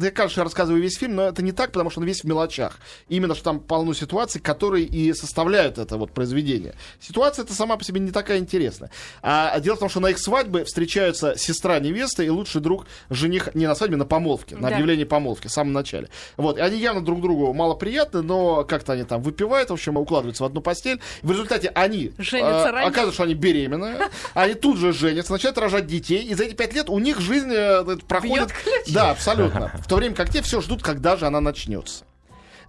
Я, 0.01 0.13
я 0.29 0.43
рассказываю 0.45 0.83
весь 0.83 0.97
фильм, 0.99 1.17
но 1.17 1.23
это 1.29 1.43
не 1.43 1.53
так, 1.53 1.73
потому 1.73 1.91
что 1.91 2.01
он 2.01 2.07
весь 2.07 2.23
в 2.23 2.25
мелочах. 2.25 2.79
Именно, 3.09 3.35
что 3.35 3.45
там 3.45 3.61
полно 3.61 3.95
ситуаций, 3.95 4.41
которые 4.41 4.85
и 4.85 5.13
составляют 5.13 5.79
это 5.79 5.97
вот 5.97 6.13
произведение. 6.13 6.75
Ситуация 7.01 7.45
это 7.45 7.55
сама 7.55 7.77
по 7.77 7.85
себе 7.85 8.01
не 8.01 8.11
такая 8.11 8.39
интересная. 8.39 8.91
А 9.23 9.59
дело 9.61 9.77
в 9.77 9.81
том, 9.81 9.89
что 9.89 10.01
на 10.01 10.09
их 10.11 10.19
свадьбе 10.19 10.65
встречаются 10.65 11.37
сестра 11.37 11.79
невесты 11.79 12.25
и 12.27 12.31
лучший 12.31 12.61
друг 12.61 12.87
жених 13.11 13.55
не 13.55 13.67
на 13.67 13.75
свадьбе, 13.75 13.97
на 13.97 14.07
помолвке, 14.07 14.57
на 14.57 14.69
Да. 14.69 14.75
объявлении 14.75 15.05
помолвки 15.05 15.47
в 15.47 15.53
самом 15.53 15.73
начале. 15.73 16.09
Вот. 16.37 16.59
И 16.59 16.61
они 16.61 16.79
явно 16.79 17.05
друг 17.05 17.21
другу 17.21 17.53
малоприятны, 17.53 18.23
но 18.23 18.65
как-то 18.65 18.93
они 18.93 19.05
там 19.05 19.23
выпивают, 19.23 19.71
в 19.71 19.73
общем, 19.73 19.97
укладываются 19.97 20.43
в 20.43 20.47
одну 20.47 20.61
постель. 20.61 21.01
В 21.23 21.31
результате 21.31 21.69
они 21.75 22.13
Женятся 22.31 22.69
э, 22.69 22.71
раньше. 22.71 22.89
оказывается, 22.89 23.15
что 23.15 23.23
они 23.25 23.35
беременные, 23.35 24.09
они 24.35 24.55
тут 24.55 24.79
же 24.79 24.93
женятся, 24.93 25.33
начинают 25.33 25.59
рожать 25.59 25.87
детей, 25.87 26.23
и 26.23 26.35
за 26.35 26.45
эти 26.45 26.55
пять 26.55 26.75
лет 26.75 26.89
у 26.89 26.99
них 26.99 27.21
жизнь 27.21 27.53
э, 27.53 27.85
проходит... 28.07 28.53
Да, 28.89 29.11
абсолютно. 29.11 29.73
В 29.83 29.89
то 29.89 29.97
время 29.97 30.15
как 30.15 30.31
те 30.31 30.43
все 30.43 30.61
ждут, 30.61 30.83
когда 30.83 31.17
же 31.17 31.27
она 31.27 31.41
начнется. 31.41 32.05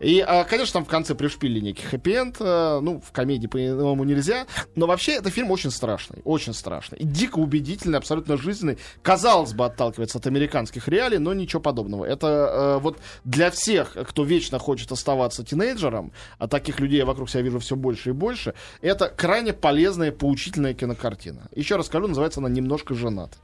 И, 0.02 0.20
а, 0.20 0.44
конечно, 0.44 0.74
там 0.74 0.86
в 0.86 0.88
конце 0.88 1.14
пришпили 1.14 1.60
некий 1.60 1.86
хэппи-энд. 1.86 2.38
э, 2.40 2.80
Ну, 2.82 3.00
в 3.00 3.12
комедии 3.12 3.48
по-иному 3.48 4.04
нельзя. 4.04 4.48
Но 4.76 4.88
вообще, 4.88 5.14
это 5.14 5.30
фильм 5.30 5.52
очень 5.52 5.70
страшный. 5.70 6.22
Очень 6.24 6.54
страшный. 6.54 6.98
Дико 7.02 7.38
убедительный, 7.38 8.00
абсолютно 8.00 8.36
жизненный. 8.38 8.78
Казалось 9.04 9.54
бы, 9.54 9.66
отталкивается 9.66 10.18
от 10.18 10.28
американских 10.28 10.88
реалий, 10.88 11.20
но 11.20 11.34
ничего 11.34 11.62
подобного. 11.62 12.06
Это 12.06 12.28
э, 12.28 12.80
вот 12.82 12.98
для 13.26 13.52
всех, 13.52 13.94
кто 14.08 14.24
вечно 14.24 14.58
хочет 14.58 14.92
оставаться 14.92 15.44
тинейджером, 15.44 16.12
а 16.40 16.48
таких 16.48 16.80
людей 16.80 16.98
я 16.98 17.06
вокруг 17.06 17.30
себя 17.30 17.44
вижу 17.44 17.60
все 17.60 17.76
больше 17.76 18.10
и 18.10 18.14
больше, 18.14 18.54
это 18.82 19.08
крайне 19.10 19.54
полезная, 19.54 20.12
поучительная 20.12 20.74
кинокартина. 20.74 21.50
Еще 21.56 21.76
раз 21.76 21.86
скажу, 21.86 22.08
называется 22.08 22.40
она 22.40 22.50
«Немножко 22.50 22.96
женат». 22.96 23.38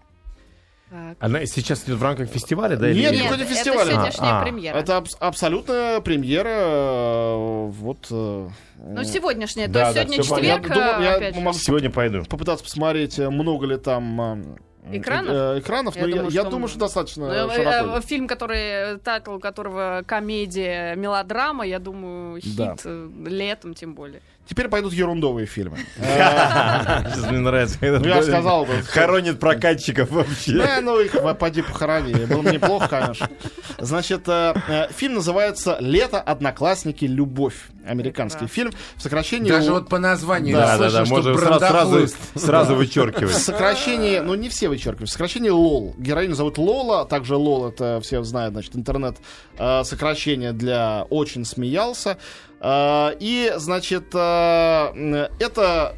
Она 1.20 1.46
сейчас 1.46 1.84
идет 1.84 1.98
в 1.98 2.04
рамках 2.04 2.30
фестиваля, 2.30 2.78
да? 2.78 2.90
или- 2.90 3.00
Нет, 3.02 3.12
Нет, 3.12 3.22
никакой 3.24 3.44
это 3.44 3.54
фестиваля. 3.54 3.92
сегодняшняя 3.92 4.32
А, 4.32 4.44
премьера. 4.44 4.76
Это 4.78 4.98
абс- 4.98 5.18
абсолютная 5.20 6.00
премьера. 6.02 6.48
э, 6.50 7.36
Вот. 7.72 8.08
э, 8.10 8.48
Ну, 8.80 9.04
сегодняшняя, 9.04 9.68
то 9.68 9.74
Да, 9.74 9.82
есть 9.90 9.96
да, 9.96 10.02
сегодня 10.04 10.24
четверг, 10.24 10.68
Я 10.70 10.74
думаю, 10.76 11.02
я 11.04 11.16
опять 11.16 11.36
могу 11.38 11.58
Сегодня 11.58 11.90
пойду. 11.90 12.24
попытаться 12.24 12.64
посмотреть, 12.64 13.20
э, 13.20 13.30
много 13.30 13.66
ли 13.66 13.78
там 13.78 14.22
э, 14.22 14.98
Экранов? 14.98 15.34
э, 15.34 15.60
экранов, 15.60 15.96
Я 15.98 16.02
но 16.04 16.08
я, 16.08 16.16
думаю, 16.16 16.32
я 16.32 16.42
что 16.42 16.50
думаю, 16.52 16.58
много. 16.60 16.70
что 16.70 16.80
достаточно 16.80 17.26
Ну, 17.28 17.34
э, 17.52 17.56
широко. 17.56 17.98
э, 17.98 18.02
Фильм, 18.02 18.28
который, 18.28 18.98
title 19.00 19.34
у 19.36 19.40
которого 19.40 20.04
комедия, 20.06 20.96
мелодрама, 20.96 21.66
я 21.66 21.80
думаю, 21.80 22.40
хит 22.40 22.56
Да. 22.56 22.76
э, 22.86 23.10
летом 23.26 23.74
тем 23.74 23.94
более. 23.96 24.22
Теперь 24.50 24.70
пойдут 24.70 24.94
ерундовые 24.94 25.46
фильмы. 25.46 25.78
Сейчас 25.98 27.30
мне 27.30 27.40
нравится. 27.40 27.78
Ну, 27.82 28.06
я 28.06 28.24
сказал 28.24 28.66
бы. 28.66 28.74
Хоронит 28.88 29.40
прокатчиков 29.40 30.10
вообще. 30.12 30.54
Да, 30.54 30.80
ну 30.82 31.00
их 31.00 31.14
в- 31.14 31.34
поди 31.34 31.62
похорони. 31.62 32.14
Было 32.26 32.42
бы 32.42 32.52
неплохо, 32.52 32.88
конечно. 32.88 33.30
Значит, 33.78 34.28
э, 34.28 34.54
э, 34.68 34.88
фильм 34.92 35.16
называется 35.16 35.78
«Лето, 35.80 36.20
одноклассники, 36.22 37.06
любовь». 37.06 37.56
Американский 37.88 38.48
фильм. 38.48 38.72
В 38.96 39.02
сокращении... 39.02 39.50
Даже 39.50 39.72
вот 39.72 39.90
по 39.90 40.00
названию 40.00 40.56
Да, 40.58 40.74
я 40.74 40.78
Да, 40.78 40.84
да, 40.84 40.90
слышу, 40.90 40.98
да, 40.98 41.06
что 41.06 41.16
можно 41.16 41.60
сразу, 41.60 42.08
сразу, 42.08 42.16
сразу 42.36 42.74
В 42.76 42.78
вычеркивать. 42.78 43.36
сокращении, 43.36 44.20
ну 44.20 44.36
не 44.36 44.50
все 44.50 44.70
вычеркивают, 44.70 45.10
в 45.10 45.12
сокращении 45.14 45.50
ЛОЛ. 45.50 45.96
Героиню 45.98 46.36
зовут 46.36 46.58
Лола, 46.58 47.06
также 47.06 47.36
ЛОЛ, 47.36 47.70
это 47.70 48.00
все 48.02 48.24
знают, 48.24 48.54
значит, 48.54 48.76
интернет 48.76 49.18
э, 49.58 49.84
сокращение 49.84 50.54
для 50.54 51.06
«очень 51.10 51.46
смеялся». 51.46 52.18
Э, 52.60 53.12
и, 53.20 53.54
значит, 53.58 54.08
э, 54.14 55.28
это 55.40 55.96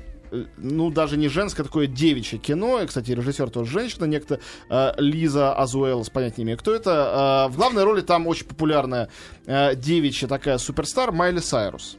ну, 0.58 0.90
даже 0.92 1.18
не 1.18 1.28
женское, 1.28 1.64
такое 1.64 1.88
девичье 1.88 2.40
кино. 2.40 2.82
И, 2.82 2.88
кстати, 2.88 3.12
режиссер 3.12 3.50
тоже 3.50 3.72
женщина, 3.72 4.06
некто 4.06 4.40
э, 4.70 4.94
Лиза 4.98 5.54
Азуэлос, 5.54 6.10
понять 6.10 6.38
не 6.38 6.44
имею, 6.44 6.58
кто 6.58 6.74
это. 6.74 7.48
Э, 7.48 7.52
в 7.52 7.58
главной 7.58 7.84
роли 7.84 8.02
там 8.02 8.28
очень 8.28 8.46
популярная 8.46 9.10
э, 9.46 9.76
девичья 9.76 10.28
такая 10.28 10.58
суперстар 10.58 11.12
Майли 11.12 11.40
Сайрус. 11.40 11.98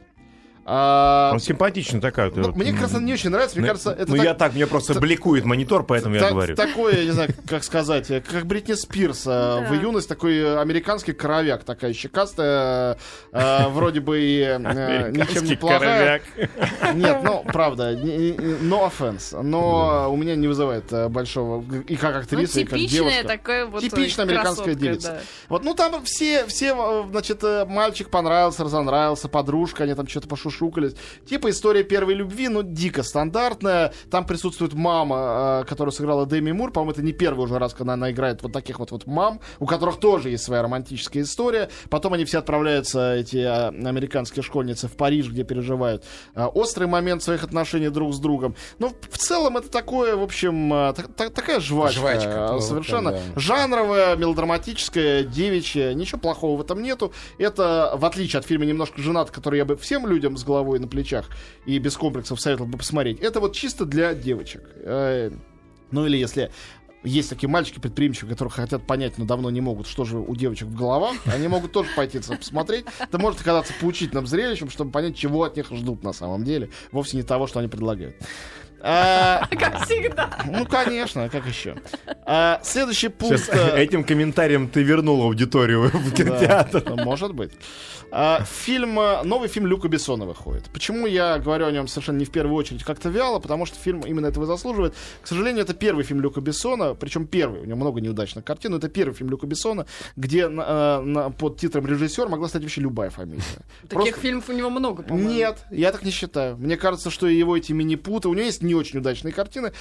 А, 0.63 1.31
Он 1.33 1.39
симпатичный 1.39 1.99
такая. 1.99 2.31
ну, 2.35 2.51
мне, 2.53 2.71
как 2.71 2.81
раз, 2.83 2.93
она 2.93 3.03
не 3.03 3.13
очень 3.13 3.29
нравится. 3.31 3.57
Мне 3.57 3.63
Ну, 3.67 3.67
кажется, 3.73 3.91
это 3.91 4.09
ну, 4.11 4.15
так- 4.17 4.25
я 4.25 4.33
так, 4.35 4.53
мне 4.53 4.67
просто 4.67 4.99
бликует 4.99 5.43
монитор, 5.43 5.83
поэтому 5.83 6.15
я 6.15 6.29
говорю. 6.29 6.55
Такое, 6.55 6.97
я 6.99 7.05
не 7.05 7.11
знаю, 7.11 7.29
как 7.47 7.63
сказать, 7.63 8.07
как 8.29 8.45
Бритни 8.45 8.73
Спирс 8.73 9.25
э, 9.25 9.29
в 9.65 9.69
Да. 9.69 9.75
юность, 9.75 10.07
такой 10.07 10.59
американский 10.61 11.13
коровяк, 11.13 11.63
такая 11.63 11.93
щекастая, 11.93 12.97
э, 13.31 13.67
вроде 13.69 14.01
бы 14.01 14.19
и 14.21 14.39
э, 14.41 15.11
ничем 15.11 15.45
не 15.45 15.55
плохая. 15.55 16.21
коровяк. 16.21 16.95
Нет, 16.95 17.17
ну, 17.23 17.43
правда, 17.51 17.93
no 17.93 18.87
offense, 18.91 19.41
но 19.41 20.07
у 20.11 20.15
меня 20.15 20.35
не 20.35 20.47
вызывает 20.47 20.91
э, 20.93 21.07
большого, 21.09 21.63
и 21.87 21.95
как 21.95 22.13
Ну, 22.15 22.19
актриса, 22.21 22.59
и 22.59 22.63
как 22.65 22.77
типичная 22.77 22.99
девушка. 23.11 23.27
такая 23.27 23.65
вот 23.65 23.81
Типичная 23.81 24.25
американская 24.25 24.75
девица. 24.75 25.07
да. 25.13 25.19
Вот, 25.49 25.63
ну 25.63 25.73
там 25.73 26.03
все, 26.03 26.45
все, 26.45 26.75
э, 26.75 27.03
значит, 27.09 27.43
э, 27.43 27.65
мальчик 27.65 28.09
понравился, 28.09 28.63
разонравился, 28.63 29.27
подружка, 29.27 29.83
они 29.85 29.95
там 29.95 30.07
что-то 30.07 30.27
пошушукались. 30.61 30.95
Типа 31.25 31.49
история 31.49 31.83
первой 31.83 32.13
любви, 32.13 32.47
ну, 32.47 32.61
дико 32.63 33.03
стандартная. 33.03 33.93
Там 34.09 34.25
присутствует 34.25 34.73
мама, 34.73 35.61
э, 35.63 35.69
которую 35.69 35.91
сыграла 35.91 36.25
Дэми 36.25 36.51
Мур. 36.51 36.71
По-моему, 36.71 36.91
это 36.91 37.01
не 37.01 37.13
первый 37.13 37.45
уже 37.45 37.57
раз, 37.57 37.73
когда 37.73 37.93
она 37.93 38.11
играет 38.11 38.43
вот 38.43 38.53
таких 38.53 38.79
вот, 38.79 38.91
вот 38.91 39.07
мам, 39.07 39.39
у 39.59 39.65
которых 39.65 39.99
тоже 39.99 40.29
есть 40.29 40.43
своя 40.43 40.61
романтическая 40.61 41.23
история. 41.23 41.69
Потом 41.89 42.13
они 42.13 42.25
все 42.25 42.39
отправляются, 42.39 43.15
эти 43.15 43.37
э, 43.37 43.67
американские 43.69 44.43
школьницы, 44.43 44.87
в 44.87 44.95
Париж, 44.95 45.29
где 45.29 45.43
переживают 45.43 46.03
э, 46.35 46.43
острый 46.45 46.87
момент 46.87 47.23
своих 47.23 47.43
отношений 47.43 47.89
друг 47.89 48.13
с 48.13 48.19
другом. 48.19 48.55
Ну, 48.79 48.93
в 49.09 49.17
целом, 49.17 49.57
это 49.57 49.69
такое, 49.69 50.15
в 50.15 50.23
общем, 50.23 50.93
так- 50.95 51.13
так- 51.15 51.33
такая 51.33 51.59
жвачка. 51.59 51.99
Жвачка, 51.99 52.59
совершенно 52.59 53.11
да. 53.11 53.19
жанровая, 53.35 54.15
мелодраматическая, 54.15 55.23
девичья. 55.23 55.93
Ничего 55.93 56.19
плохого 56.19 56.57
в 56.57 56.61
этом 56.61 56.81
нету. 56.81 57.13
Это, 57.37 57.93
в 57.95 58.05
отличие 58.05 58.39
от 58.39 58.45
фильма 58.45 58.65
«Немножко 58.65 59.01
женат», 59.01 59.31
который 59.31 59.57
я 59.57 59.65
бы 59.65 59.75
всем 59.75 60.07
людям 60.07 60.37
с 60.41 60.43
головой 60.43 60.79
на 60.79 60.87
плечах 60.87 61.29
и 61.65 61.77
без 61.79 61.95
комплексов 61.95 62.41
советовал 62.41 62.69
бы 62.69 62.77
посмотреть, 62.77 63.19
это 63.21 63.39
вот 63.39 63.55
чисто 63.55 63.85
для 63.85 64.13
девочек. 64.13 64.63
Э, 64.83 65.31
Ну 65.91 66.05
или 66.05 66.17
если 66.17 66.51
есть 67.03 67.29
такие 67.29 67.49
мальчики-предприимчивые, 67.49 68.31
которые 68.31 68.51
хотят 68.51 68.85
понять, 68.85 69.17
но 69.17 69.25
давно 69.25 69.49
не 69.49 69.59
могут, 69.61 69.87
что 69.87 70.05
же 70.05 70.17
у 70.19 70.35
девочек 70.35 70.67
в 70.67 70.75
головах, 70.75 71.15
они 71.25 71.47
могут 71.47 71.71
тоже 71.71 71.89
пойти 71.95 72.19
посмотреть. 72.19 72.85
Это 72.99 73.17
может 73.17 73.41
оказаться 73.41 73.73
поучительным 73.81 74.27
зрелищем, 74.27 74.69
чтобы 74.69 74.91
понять, 74.91 75.15
чего 75.17 75.43
от 75.43 75.55
них 75.57 75.67
ждут 75.71 76.03
на 76.03 76.13
самом 76.13 76.43
деле. 76.43 76.69
Вовсе 76.91 77.17
не 77.17 77.23
того, 77.23 77.47
что 77.47 77.59
они 77.59 77.67
предлагают. 77.69 78.15
А, 78.83 79.47
Как 79.51 79.85
всегда. 79.85 80.29
Ну, 80.45 80.65
конечно, 80.65 81.29
как 81.29 81.45
еще. 81.45 81.75
А, 82.25 82.59
Следующий 82.63 83.09
пункт... 83.09 83.37
Сейчас 83.39 83.55
э, 83.55 83.79
этим 83.83 84.03
комментарием 84.03 84.67
ты 84.67 84.81
вернул 84.81 85.21
аудиторию 85.23 85.89
в 85.93 86.13
кинотеатр. 86.13 86.81
Да, 86.83 87.03
может 87.03 87.33
быть. 87.33 87.51
А, 88.11 88.43
фильм, 88.43 88.99
э, 88.99 89.23
новый 89.23 89.47
фильм 89.47 89.67
Люка 89.67 89.87
Бессона 89.87 90.25
выходит. 90.25 90.69
Почему 90.73 91.07
я 91.07 91.39
говорю 91.39 91.65
о 91.67 91.71
нем 91.71 91.87
совершенно 91.87 92.17
не 92.17 92.25
в 92.25 92.31
первую 92.31 92.55
очередь 92.55 92.83
как-то 92.83 93.09
вяло? 93.09 93.39
Потому 93.39 93.65
что 93.65 93.77
фильм 93.77 94.01
именно 94.01 94.27
этого 94.27 94.45
заслуживает. 94.45 94.93
К 95.21 95.27
сожалению, 95.27 95.63
это 95.63 95.73
первый 95.73 96.03
фильм 96.03 96.19
Люка 96.21 96.41
Бессона, 96.41 96.93
причем 96.93 97.25
первый, 97.25 97.61
у 97.61 97.65
него 97.65 97.77
много 97.77 98.01
неудачных 98.01 98.43
картин, 98.43 98.71
но 98.71 98.77
это 98.77 98.89
первый 98.89 99.13
фильм 99.13 99.29
Люка 99.29 99.47
Бессона, 99.47 99.85
где 100.17 100.49
на- 100.49 100.99
э, 100.99 101.01
на- 101.05 101.29
под 101.29 101.57
титром 101.57 101.85
режиссер 101.87 102.27
могла 102.27 102.47
стать 102.49 102.63
вообще 102.63 102.81
любая 102.81 103.09
фамилия. 103.11 103.41
Таких 103.89 104.17
фильмов 104.17 104.49
у 104.49 104.53
него 104.53 104.69
много, 104.69 105.03
по-моему. 105.03 105.29
Нет, 105.29 105.59
я 105.71 105.91
так 105.91 106.03
не 106.03 106.11
считаю. 106.11 106.57
Мне 106.57 106.75
кажется, 106.75 107.09
что 107.11 107.27
его 107.27 107.55
эти 107.55 107.71
мини-путы... 107.71 108.27
У 108.27 108.33
него 108.33 108.45
есть 108.45 108.61
не 108.61 108.75
очень 108.75 108.99
удачные 108.99 109.31
картины. 109.31 109.71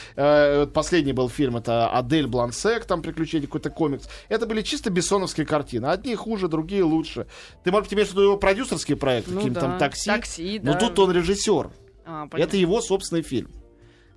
Последний 0.73 1.13
был 1.13 1.29
фильм, 1.29 1.57
это 1.57 1.89
«Адель 1.89 2.27
Блансек», 2.27 2.85
там 2.85 3.03
«Приключения», 3.03 3.47
какой-то 3.47 3.71
комикс. 3.71 4.09
Это 4.29 4.47
были 4.47 4.63
чисто 4.63 4.91
бессоновские 4.91 5.47
картины. 5.47 5.87
Одни 5.87 6.15
хуже, 6.15 6.49
другие 6.49 6.85
лучше. 6.85 7.27
Ты, 7.65 7.71
может 7.73 7.87
быть, 7.89 7.95
имеешь 7.95 8.09
виду 8.21 8.29
его 8.31 8.37
продюсерские 8.37 8.97
проекты? 8.97 9.33
Ну 9.33 9.39
каким-то 9.39 9.61
да. 9.61 9.67
там 9.69 9.79
«Такси»? 9.79 10.07
«Такси», 10.11 10.61
Но 10.63 10.75
да. 10.75 10.79
тут 10.79 10.99
он 10.99 11.13
режиссер. 11.13 11.71
А, 12.05 12.27
понятно. 12.27 12.39
Это 12.39 12.57
его 12.57 12.81
собственный 12.81 13.23
фильм. 13.23 13.51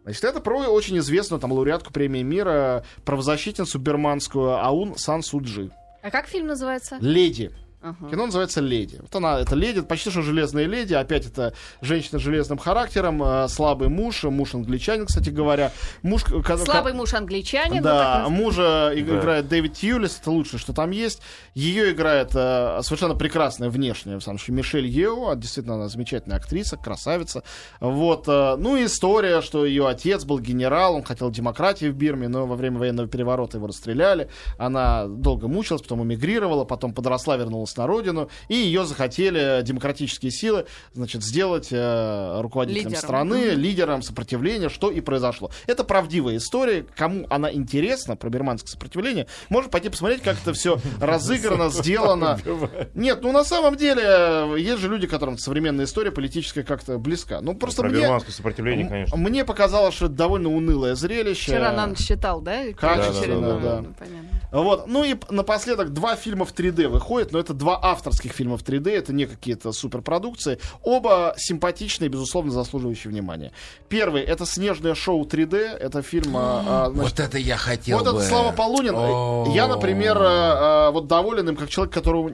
Значит, 0.04 0.24
это 0.24 0.42
про 0.42 0.68
очень 0.68 0.98
известную 0.98 1.40
там 1.40 1.52
лауреатку 1.54 1.94
премии 1.94 2.24
мира, 2.24 2.84
правозащитницу 3.06 3.80
берманскую 3.80 4.58
Аун 4.58 4.98
Сан 4.98 5.24
Суджи. 5.24 5.72
А 6.02 6.12
как 6.12 6.28
фильм 6.28 6.48
называется? 6.48 6.98
«Леди». 7.00 7.52
Ага. 7.84 8.10
Кино 8.10 8.26
называется 8.28 8.62
«Леди». 8.62 8.98
Вот 9.02 9.14
она, 9.14 9.40
это 9.42 9.56
леди, 9.56 9.82
почти 9.82 10.10
что 10.10 10.22
железная 10.22 10.66
леди. 10.68 10.94
Опять 10.94 11.26
это 11.26 11.54
женщина 11.82 12.18
с 12.18 12.22
железным 12.22 12.58
характером, 12.58 13.22
э, 13.22 13.48
слабый 13.50 13.90
муж, 13.90 14.24
муж 14.24 14.56
англичанин, 14.56 15.06
кстати 15.06 15.30
говоря. 15.30 15.72
Муж, 16.02 16.24
ко- 16.24 16.58
Слабый 16.58 16.94
муж 16.94 17.14
англичанин. 17.14 17.84
да, 17.84 18.22
так 18.22 18.30
мужа 18.30 18.92
и- 18.96 19.02
играет 19.02 19.50
Дэвид 19.50 19.74
Тьюлис, 19.74 20.18
это 20.22 20.32
лучшее, 20.32 20.60
что 20.62 20.72
там 20.72 20.92
есть. 20.92 21.22
Ее 21.56 21.92
играет 21.92 22.32
э, 22.34 22.80
совершенно 22.84 23.16
прекрасная 23.16 23.70
внешняя, 23.70 24.18
в 24.18 24.22
самом 24.24 24.38
деле, 24.38 24.54
Мишель 24.60 24.88
Ео, 24.88 25.28
а 25.30 25.36
действительно 25.36 25.76
она 25.76 25.90
замечательная 25.90 26.38
актриса, 26.38 26.78
красавица. 26.78 27.44
Вот, 27.82 28.30
э, 28.30 28.56
ну 28.58 28.78
и 28.78 28.86
история, 28.86 29.42
что 29.42 29.66
ее 29.66 29.90
отец 29.90 30.24
был 30.24 30.40
генерал, 30.40 30.96
он 30.96 31.04
хотел 31.04 31.30
демократии 31.32 31.88
в 31.88 31.96
Бирме, 31.96 32.30
но 32.30 32.46
во 32.48 32.56
время 32.56 32.80
военного 32.80 33.10
переворота 33.10 33.58
его 33.58 33.68
расстреляли. 33.68 34.30
Она 34.58 35.06
долго 35.08 35.50
мучилась, 35.50 35.82
потом 35.82 36.02
эмигрировала, 36.04 36.64
потом 36.64 36.94
подросла, 36.94 37.36
вернулась 37.36 37.73
на 37.78 37.88
родину, 37.88 38.30
и 38.48 38.56
ее 38.56 38.86
захотели 38.86 39.62
демократические 39.64 40.32
силы, 40.32 40.66
значит, 40.94 41.24
сделать 41.24 41.70
э, 41.72 42.42
руководителем 42.42 42.88
Лидером. 42.90 43.02
страны, 43.02 43.36
лидером 43.56 44.02
сопротивления, 44.02 44.70
что 44.70 44.92
и 44.92 45.02
произошло. 45.02 45.52
Это 45.68 45.84
правдивая 45.84 46.38
история. 46.38 46.86
Кому 46.96 47.26
она 47.30 47.52
интересна, 47.52 48.16
про 48.16 48.30
бирманское 48.30 48.70
сопротивление, 48.70 49.28
может 49.50 49.72
пойти 49.72 49.90
посмотреть, 49.90 50.22
как 50.22 50.38
это 50.42 50.54
все 50.54 50.80
разыграно, 51.02 51.70
сделано. 51.70 52.40
Нет, 52.94 53.22
ну 53.22 53.32
на 53.32 53.44
самом 53.44 53.76
деле, 53.76 54.04
э, 54.06 54.56
есть 54.60 54.82
же 54.82 54.90
люди, 54.90 55.08
которым 55.08 55.38
современная 55.38 55.86
история 55.86 56.12
политическая 56.12 56.64
как-то 56.64 56.98
близка. 56.98 57.42
Ну 57.42 57.56
просто 57.56 57.82
Про 57.82 57.90
мне, 57.90 58.02
бирманское 58.02 58.34
сопротивление, 58.34 58.88
конечно. 58.88 59.18
мне 59.18 59.46
показалось, 59.46 59.96
что 59.96 60.06
это 60.06 60.16
довольно 60.16 60.50
унылое 60.50 60.96
зрелище. 60.96 61.52
Вчера 61.52 61.72
на 61.72 61.88
ночь 61.88 62.00
читал, 62.00 62.42
да? 62.42 62.64
Качественно, 62.78 63.20
Очередную, 63.20 63.60
да. 63.62 63.82
ну, 63.82 63.94
понятно. 63.98 64.30
Вот. 64.52 64.88
Ну 64.88 65.04
и 65.04 65.16
напоследок 65.30 65.94
два 65.94 66.16
фильма 66.16 66.46
в 66.46 66.54
3D 66.54 66.88
выходят, 66.88 67.32
но 67.32 67.40
это 67.40 67.54
два 67.64 67.80
авторских 67.82 68.34
фильма 68.34 68.58
в 68.58 68.64
3D, 68.64 68.92
это 68.92 69.14
не 69.14 69.26
какие-то 69.26 69.72
суперпродукции. 69.72 70.60
Оба 70.82 71.34
симпатичные, 71.38 72.10
безусловно, 72.10 72.52
заслуживающие 72.52 73.10
внимания. 73.10 73.52
Первый— 73.88 74.22
это 74.24 74.46
«Снежное 74.46 74.96
шоу 74.96 75.24
3D», 75.26 75.56
это 75.58 76.02
фильм... 76.02 76.36
а, 76.36 76.64
а, 76.68 76.90
значит, 76.92 77.18
Вот 77.18 77.20
это 77.26 77.38
я 77.38 77.56
хотел 77.56 78.00
вот 78.00 78.12
бы. 78.12 78.20
это 78.20 78.28
Слава 78.28 78.52
Полунин. 78.52 78.94
О. 78.96 79.50
Я, 79.56 79.68
например, 79.68 80.18
э, 80.22 80.92
вот 80.92 81.08
доволен 81.08 81.48
им 81.50 81.56
как 81.56 81.70
человек, 81.70 81.94
которого, 81.94 82.30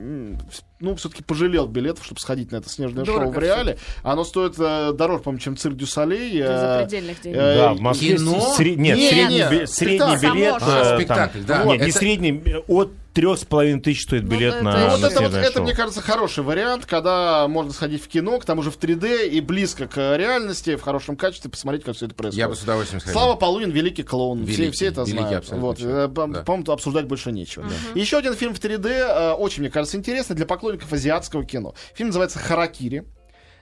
ну, 0.79 0.95
все-таки 0.95 1.21
пожалел 1.23 1.67
билетов, 1.67 2.03
чтобы 2.05 2.19
сходить 2.19 2.51
на 2.51 2.57
это 2.57 2.69
снежное 2.69 3.05
Дорого 3.05 3.25
шоу 3.25 3.33
в 3.33 3.39
реале. 3.39 3.77
Оно 4.01 4.23
стоит 4.23 4.55
э, 4.57 4.93
дороже, 4.93 5.21
по-моему, 5.23 5.39
чем 5.41 5.57
цирк 5.57 5.75
Дю 5.75 5.85
Солей. 5.85 6.31
Для 6.31 6.45
э, 6.45 6.79
запредельных 6.79 7.21
денег. 7.21 7.37
э, 7.37 7.55
Да, 7.57 7.73
в 7.73 7.79
Москве 7.81 8.15
кино? 8.17 8.55
сре- 8.57 8.75
нет, 8.75 8.97
Не, 8.97 9.09
средний, 9.09 9.35
не, 9.37 9.49
би- 9.59 9.65
средний 9.67 10.15
билет. 10.17 10.63
Э, 10.65 10.95
Спектакль, 10.97 11.39
да. 11.45 11.63
Нет, 11.65 11.81
не 11.81 11.89
Это- 11.89 11.97
средний, 11.99 12.41
э, 12.45 12.57
от 12.67 12.89
трех 13.19 13.39
с 13.39 13.45
половиной 13.45 13.81
тысяч 13.81 14.03
стоит 14.03 14.23
Ну, 14.23 14.29
билет 14.29 14.55
это 14.55 14.63
на 14.63 14.69
еще- 14.69 14.89
Вот 14.97 15.11
это, 15.11 15.21
вот, 15.21 15.33
это, 15.33 15.61
мне 15.61 15.73
кажется, 15.75 16.01
хороший 16.01 16.43
вариант, 16.43 16.85
когда 16.85 17.47
можно 17.47 17.73
сходить 17.73 18.03
в 18.03 18.07
кино, 18.07 18.39
к 18.39 18.45
тому 18.45 18.61
же 18.63 18.71
в 18.71 18.77
3D 18.77 19.27
и 19.27 19.41
близко 19.41 19.87
к 19.87 20.17
реальности, 20.17 20.75
в 20.75 20.81
хорошем 20.81 21.15
качестве, 21.17 21.49
посмотреть, 21.51 21.83
как 21.83 21.95
все 21.95 22.05
это 22.07 22.15
происходит. 22.15 22.39
Я 22.39 22.47
бы 22.49 22.55
с 22.55 22.61
удовольствием 22.63 23.01
сходил. 23.01 23.19
Слава 23.19 23.35
Полунин, 23.35 23.71
великий 23.71 24.03
клоун. 24.03 24.45
все, 24.45 24.55
Великий, 24.55 24.71
все 24.71 24.85
это 24.87 25.01
великий 25.01 25.17
знают. 25.19 25.37
абсолютно 25.39 25.67
Вот. 25.67 25.79
Э, 25.81 26.07
Да. 26.07 26.43
По-моему, 26.43 26.71
обсуждать 26.71 27.05
больше 27.05 27.31
нечего. 27.31 27.65
Еще 27.95 28.17
один 28.17 28.35
фильм 28.35 28.53
в 28.53 28.59
3D, 28.59 28.89
э, 28.89 29.31
очень, 29.33 29.61
мне 29.63 29.69
кажется, 29.71 29.97
интересный 29.97 30.35
для 30.35 30.45
поклонников 30.45 30.91
азиатского 30.93 31.43
кино. 31.45 31.73
Фильм 31.95 32.09
называется 32.09 32.39
«Харакири». 32.39 33.05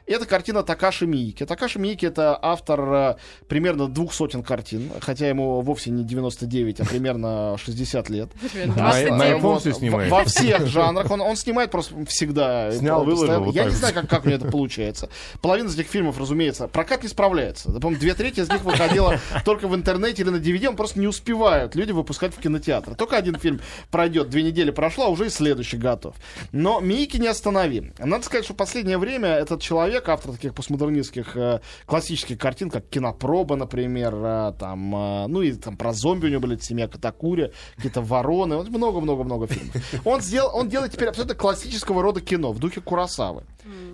Это 0.08 0.26
картина 0.26 0.64
Такаши 0.64 1.06
Миики. 1.06 1.46
Такаши 1.46 1.80
Миики 1.80 2.06
это 2.06 2.38
автор 2.42 2.94
э, 2.94 3.16
примерно 3.50 3.88
двух 3.88 4.14
сотен 4.14 4.42
картин, 4.42 4.90
хотя 5.02 5.28
ему 5.28 5.60
вовсе 5.62 5.92
не 5.92 6.06
99, 6.06 6.80
а 6.80 6.86
примерно 6.86 7.58
60 7.58 8.10
лет. 8.10 8.30
На, 8.66 8.74
29. 8.74 9.12
на 9.12 9.32
iPhone 9.32 9.60
все 9.60 9.74
снимает. 9.74 10.10
Во 10.10 10.24
всех 10.24 10.68
жанрах. 10.68 11.12
Он, 11.12 11.36
снимает 11.36 11.72
просто 11.72 11.94
всегда. 12.06 12.72
Снял, 12.72 13.04
выложил, 13.04 13.52
Я 13.52 13.66
не 13.66 13.72
знаю, 13.72 13.94
как, 13.94 14.10
как 14.10 14.26
у 14.26 14.30
него 14.30 14.38
это 14.38 14.50
получается. 14.50 15.10
Половина 15.42 15.68
из 15.68 15.78
этих 15.78 15.90
фильмов, 15.90 16.18
разумеется, 16.20 16.68
прокат 16.68 17.04
не 17.04 17.10
справляется. 17.10 17.70
Да, 17.70 17.80
по-моему, 17.80 18.00
две 18.00 18.14
трети 18.14 18.40
из 18.40 18.50
них 18.50 18.64
выходило 18.64 19.20
только 19.46 19.68
в 19.68 19.76
интернете 19.76 20.24
или 20.24 20.30
на 20.30 20.38
DVD. 20.38 20.68
Он 20.68 20.76
просто 20.76 21.00
не 21.00 21.08
успевают 21.08 21.76
люди 21.76 21.92
выпускать 21.92 22.34
в 22.34 22.40
кинотеатры. 22.40 22.96
Только 22.96 23.18
один 23.18 23.38
фильм 23.38 23.60
пройдет, 23.92 24.30
две 24.30 24.44
недели 24.44 24.72
прошло, 24.72 25.06
а 25.06 25.10
уже 25.10 25.28
и 25.28 25.30
следующий 25.30 25.78
готов. 25.78 26.16
Но 26.52 26.80
Мики 26.80 27.18
не 27.18 27.28
останови. 27.28 27.92
Надо 28.00 28.24
сказать, 28.24 28.46
что 28.46 28.54
в 28.54 28.58
последнее 28.58 28.98
время 28.98 29.30
этот 29.30 29.62
человек, 29.62 29.97
автор 30.10 30.32
таких 30.34 30.54
постмодернистских 30.54 31.36
э, 31.38 31.60
классических 31.86 32.38
картин, 32.38 32.70
как 32.70 32.88
«Кинопроба», 32.90 33.56
например, 33.56 34.14
э, 34.16 34.54
там, 34.60 34.96
э, 34.96 35.28
ну 35.28 35.42
и 35.42 35.54
там 35.54 35.78
про 35.78 35.94
зомби 35.94 36.28
у 36.28 36.30
него 36.30 36.42
были 36.42 36.58
«Семья 36.58 36.88
Катакури», 36.88 37.52
какие-то 37.76 38.02
вороны, 38.02 38.64
много-много-много 38.64 39.48
фильмов. 39.48 39.76
Он, 40.06 40.22
сделал, 40.22 40.56
он 40.58 40.70
делает 40.70 40.92
теперь 40.94 41.10
абсолютно 41.10 41.36
классического 41.36 42.02
рода 42.02 42.22
кино 42.22 42.52
в 42.52 42.60
духе 42.60 42.82
Курасавы. 42.82 43.44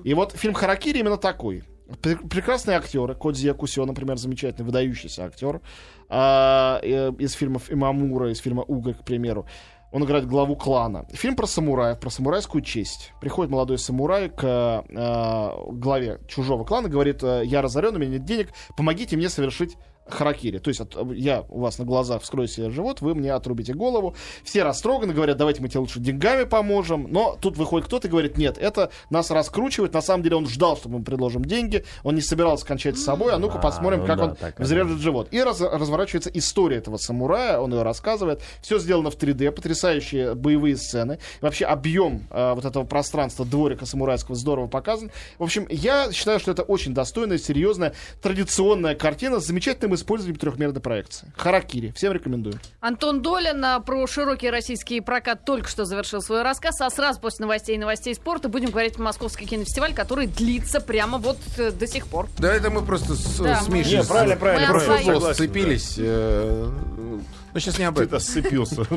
И 0.04 0.14
вот 0.14 0.34
фильм 0.34 0.54
«Харакири» 0.54 1.00
именно 1.00 1.18
такой. 1.18 1.64
Пр- 2.02 2.28
Прекрасные 2.30 2.78
актеры. 2.78 3.14
Кодзи 3.14 3.48
Якусио, 3.48 3.86
например, 3.86 4.18
замечательный, 4.18 4.66
выдающийся 4.66 5.26
актер. 5.26 5.62
э, 6.10 7.12
из 7.20 7.34
фильмов 7.34 7.72
Имамура, 7.72 8.32
из 8.32 8.40
фильма 8.40 8.64
Уга, 8.64 8.94
к 8.94 9.04
примеру. 9.04 9.46
Он 9.94 10.04
играет 10.04 10.26
главу 10.26 10.56
клана. 10.56 11.06
Фильм 11.14 11.36
про 11.36 11.46
самураев, 11.46 12.00
про 12.00 12.10
самурайскую 12.10 12.64
честь. 12.64 13.14
Приходит 13.22 13.52
молодой 13.52 13.78
самурай 13.78 14.28
к 14.28 14.84
э, 14.90 15.72
главе 15.72 16.20
чужого 16.28 16.64
клана, 16.64 16.90
говорит, 16.90 17.24
э, 17.24 17.44
я 17.46 17.62
разорен, 17.62 17.96
у 17.96 18.00
меня 18.00 18.14
нет 18.14 18.26
денег, 18.26 18.50
помогите 18.76 19.16
мне 19.16 19.30
совершить 19.30 19.78
харакири. 20.08 20.58
То 20.60 20.70
есть 20.70 20.82
от- 20.82 20.96
я 21.14 21.44
у 21.50 21.60
вас 21.62 21.78
на 21.80 21.86
глазах 21.86 22.22
вскрою 22.22 22.48
себе 22.48 22.70
живот, 22.70 23.02
вы 23.02 23.16
мне 23.16 23.34
отрубите 23.34 23.74
голову. 23.74 24.16
Все 24.44 24.64
растроганы, 24.64 25.14
говорят, 25.14 25.38
давайте 25.38 25.62
мы 25.62 25.70
тебе 25.70 25.80
лучше 25.80 26.00
деньгами 26.00 26.44
поможем. 26.44 27.08
Но 27.10 27.38
тут 27.40 27.58
выходит 27.58 27.88
кто-то 27.88 28.08
и 28.08 28.12
говорит, 28.12 28.38
нет, 28.38 28.58
это 28.58 28.92
нас 29.10 29.32
раскручивает. 29.32 29.94
На 29.94 30.02
самом 30.02 30.24
деле 30.24 30.36
он 30.36 30.48
ждал, 30.48 30.78
что 30.78 30.90
мы 30.90 31.02
предложим 31.04 31.46
деньги. 31.46 31.86
Он 32.04 32.16
не 32.16 32.22
собирался 32.22 32.66
кончать 32.66 32.98
с 32.98 33.04
собой. 33.04 33.34
А 33.34 33.38
ну-ка 33.40 33.58
А, 33.60 33.62
посмотрим, 33.62 34.02
ну 34.02 34.06
как 34.06 34.18
да, 34.18 34.24
он 34.26 34.36
так, 34.36 34.60
взрежет 34.60 35.00
живот. 35.00 35.28
И 35.32 35.42
раз- 35.42 35.62
разворачивается 35.62 36.30
история 36.34 36.78
этого 36.78 36.98
самурая. 36.98 37.60
Он 37.60 37.74
ее 37.74 37.84
рассказывает. 37.84 38.42
Все 38.62 38.80
сделано 38.80 39.10
в 39.10 39.16
3D. 39.18 39.52
Потрясающие 39.52 40.36
боевые 40.36 40.76
сцены. 40.78 41.20
Вообще 41.42 41.66
объем 41.66 42.28
э, 42.30 42.54
вот 42.54 42.66
этого 42.66 42.84
пространства 42.84 43.46
дворика 43.46 43.86
самурайского 43.86 44.36
здорово 44.36 44.68
показан. 44.68 45.12
В 45.40 45.44
общем, 45.44 45.66
я 45.70 46.12
считаю, 46.12 46.40
что 46.40 46.52
это 46.52 46.64
очень 46.64 46.94
достойная, 46.94 47.38
серьезная, 47.38 47.94
традиционная 48.22 48.96
картина 48.96 49.40
с 49.40 49.46
замечательным 49.46 49.93
использованием 49.96 50.40
трехмерной 50.40 50.82
проекции. 50.82 51.32
Харакири. 51.38 51.92
Всем 51.96 52.12
рекомендую. 52.14 52.60
Антон 52.80 53.22
Долин 53.22 53.64
а, 53.64 53.80
про 53.80 54.06
широкий 54.08 54.50
российский 54.50 55.02
прокат 55.02 55.46
только 55.46 55.68
что 55.70 55.86
завершил 55.86 56.22
свой 56.22 56.42
рассказ, 56.44 56.80
а 56.82 56.90
сразу 56.90 57.20
после 57.20 57.44
новостей 57.46 57.76
и 57.76 57.80
новостей 57.80 58.14
спорта 58.16 58.50
будем 58.50 58.70
говорить 58.72 58.96
про 58.96 59.04
Московский 59.04 59.46
кинофестиваль, 59.46 59.94
который 59.94 60.28
длится 60.28 60.80
прямо 60.82 61.18
вот 61.18 61.38
э, 61.58 61.72
до 61.72 61.88
сих 61.88 62.08
пор. 62.08 62.28
Да, 62.38 62.54
это 62.54 62.70
мы 62.70 62.84
просто 62.84 63.16
с, 63.16 63.40
Да. 63.40 63.62
с 63.62 63.68
Мишей 63.68 64.00
Не, 64.00 64.04
правильно, 64.04 64.36
с- 64.36 64.40
правильно, 64.40 64.68
Мы 64.68 64.74
правильно. 64.74 64.96
освоим. 64.96 65.16
согласен, 65.16 65.36
сцепились. 65.36 65.96
э, 65.98 66.70
Ну, 67.54 67.60
сейчас 67.60 67.78
не 67.78 67.86
об 67.86 67.96
да. 67.96 68.04
этом. 68.04 68.20
Ты 68.20 68.26
сцепился. 68.26 68.76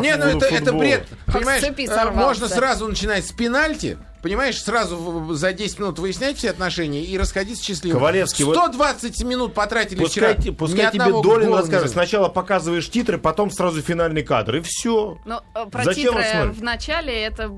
Не, 0.00 0.16
ну 0.16 0.24
это, 0.26 0.46
это 0.46 0.72
бред. 0.72 1.06
Понимаешь, 1.26 1.62
э, 1.62 2.10
можно 2.12 2.48
сразу 2.48 2.86
начинать 2.88 3.26
с 3.26 3.32
пенальти, 3.32 3.98
понимаешь, 4.22 4.62
сразу 4.62 5.34
за 5.34 5.52
10 5.52 5.78
минут 5.80 5.98
выяснять 5.98 6.38
все 6.38 6.50
отношения 6.50 7.02
и 7.04 7.18
расходиться 7.18 7.62
счастливым. 7.64 7.98
Ковалевский, 7.98 8.44
вот- 8.44 8.56
120 8.56 9.22
минут 9.24 9.54
потратили 9.54 9.98
Пускай, 9.98 10.36
вчера. 10.36 10.54
пускай 10.54 10.90
тебе 10.92 11.22
Долин 11.22 11.52
расскажет. 11.52 11.90
Сначала 11.90 12.28
показываешь 12.28 12.88
титры, 12.88 13.18
потом 13.18 13.50
сразу 13.50 13.82
финальный 13.82 14.22
кадр. 14.22 14.56
И 14.56 14.60
все. 14.62 15.18
Ну, 15.24 15.40
э, 15.54 15.66
про 15.66 15.84
Зачем 15.84 16.14
титры 16.14 16.52
в 16.52 16.62
начале 16.62 17.12
это 17.22 17.50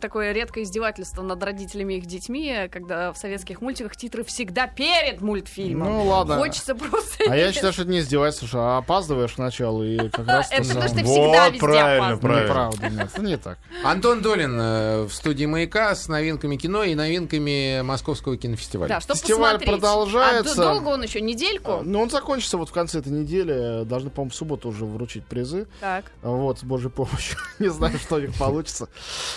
такое 0.00 0.32
редкое 0.32 0.64
издевательство 0.64 1.22
над 1.22 1.42
родителями 1.42 1.94
и 1.94 1.98
их 1.98 2.06
детьми, 2.06 2.68
когда 2.70 3.12
в 3.12 3.18
советских 3.18 3.60
мультиках 3.60 3.96
титры 3.96 4.24
всегда 4.24 4.66
перед 4.66 5.20
мультфильмом. 5.20 5.88
Ну, 5.88 6.04
ладно. 6.04 6.36
Хочется 6.36 6.74
просто... 6.74 7.24
А 7.28 7.36
я 7.36 7.52
считаю, 7.52 7.72
что 7.72 7.82
это 7.82 7.90
не 7.90 8.00
издевательство, 8.00 8.48
что 8.48 8.76
опаздываешь 8.78 9.32
к 9.32 9.38
началу 9.38 9.84
и 9.84 10.08
как 10.08 10.26
раз... 10.26 10.48
Это 10.50 10.62
то 10.62 10.74
потому 10.74 10.88
что 10.88 11.04
всегда 11.04 11.44
Вот, 11.44 11.52
везде 11.52 11.58
правильно, 11.60 12.16
правильно. 12.16 12.88
Нет, 12.88 13.10
это 13.12 13.22
не 13.22 13.36
так. 13.36 13.58
Антон 13.84 14.22
Долин 14.22 14.58
э, 14.60 15.02
в 15.04 15.12
студии 15.12 15.44
«Маяка» 15.44 15.94
с 15.94 16.07
новинками 16.08 16.56
кино 16.56 16.82
и 16.84 16.94
новинками 16.94 17.82
Московского 17.82 18.36
кинофестиваля. 18.36 18.88
Да, 18.88 19.00
что 19.00 19.14
Фестиваль 19.14 19.58
посмотреть. 19.58 19.68
продолжается. 19.80 20.52
А 20.70 20.74
долго 20.74 20.88
он 20.88 21.02
еще? 21.02 21.20
Недельку? 21.20 21.80
Ну, 21.82 22.00
он 22.00 22.10
закончится 22.10 22.58
вот 22.58 22.68
в 22.68 22.72
конце 22.72 23.00
этой 23.00 23.12
недели. 23.12 23.84
Должны, 23.84 24.10
по-моему, 24.10 24.30
в 24.30 24.34
субботу 24.34 24.68
уже 24.68 24.84
вручить 24.84 25.24
призы. 25.24 25.66
Так. 25.80 26.06
Вот, 26.22 26.60
с 26.60 26.64
божьей 26.64 26.90
помощью. 26.90 27.38
Не 27.58 27.68
знаю, 27.68 27.98
что 27.98 28.16
у 28.16 28.20
них 28.20 28.34
получится. 28.34 28.88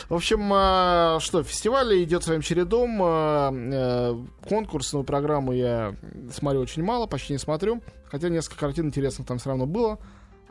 В 0.09 0.15
общем, 0.15 0.49
а, 0.53 1.19
что, 1.19 1.43
фестиваль 1.43 2.03
идет 2.03 2.23
своим 2.23 2.41
чередом. 2.41 2.99
А, 3.01 3.51
э, 3.51 4.15
Конкурсную 4.47 5.03
программу 5.03 5.53
я 5.53 5.95
смотрю 6.33 6.61
очень 6.61 6.83
мало, 6.83 7.07
почти 7.07 7.33
не 7.33 7.39
смотрю. 7.39 7.81
Хотя 8.09 8.29
несколько 8.29 8.59
картин 8.59 8.87
интересных 8.87 9.27
там 9.27 9.37
все 9.37 9.49
равно 9.49 9.65
было. 9.65 9.99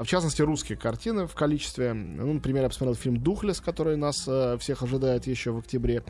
А 0.00 0.04
в 0.04 0.08
частности, 0.08 0.40
русские 0.40 0.78
картины 0.78 1.26
в 1.26 1.34
количестве. 1.34 1.92
Ну, 1.92 2.32
например, 2.32 2.62
я 2.62 2.70
посмотрел 2.70 2.94
фильм 2.94 3.18
«Духлес», 3.18 3.60
который 3.60 3.98
нас 3.98 4.24
э, 4.26 4.56
всех 4.58 4.82
ожидает 4.82 5.26
еще 5.26 5.50
в 5.50 5.58
октябре. 5.58 6.02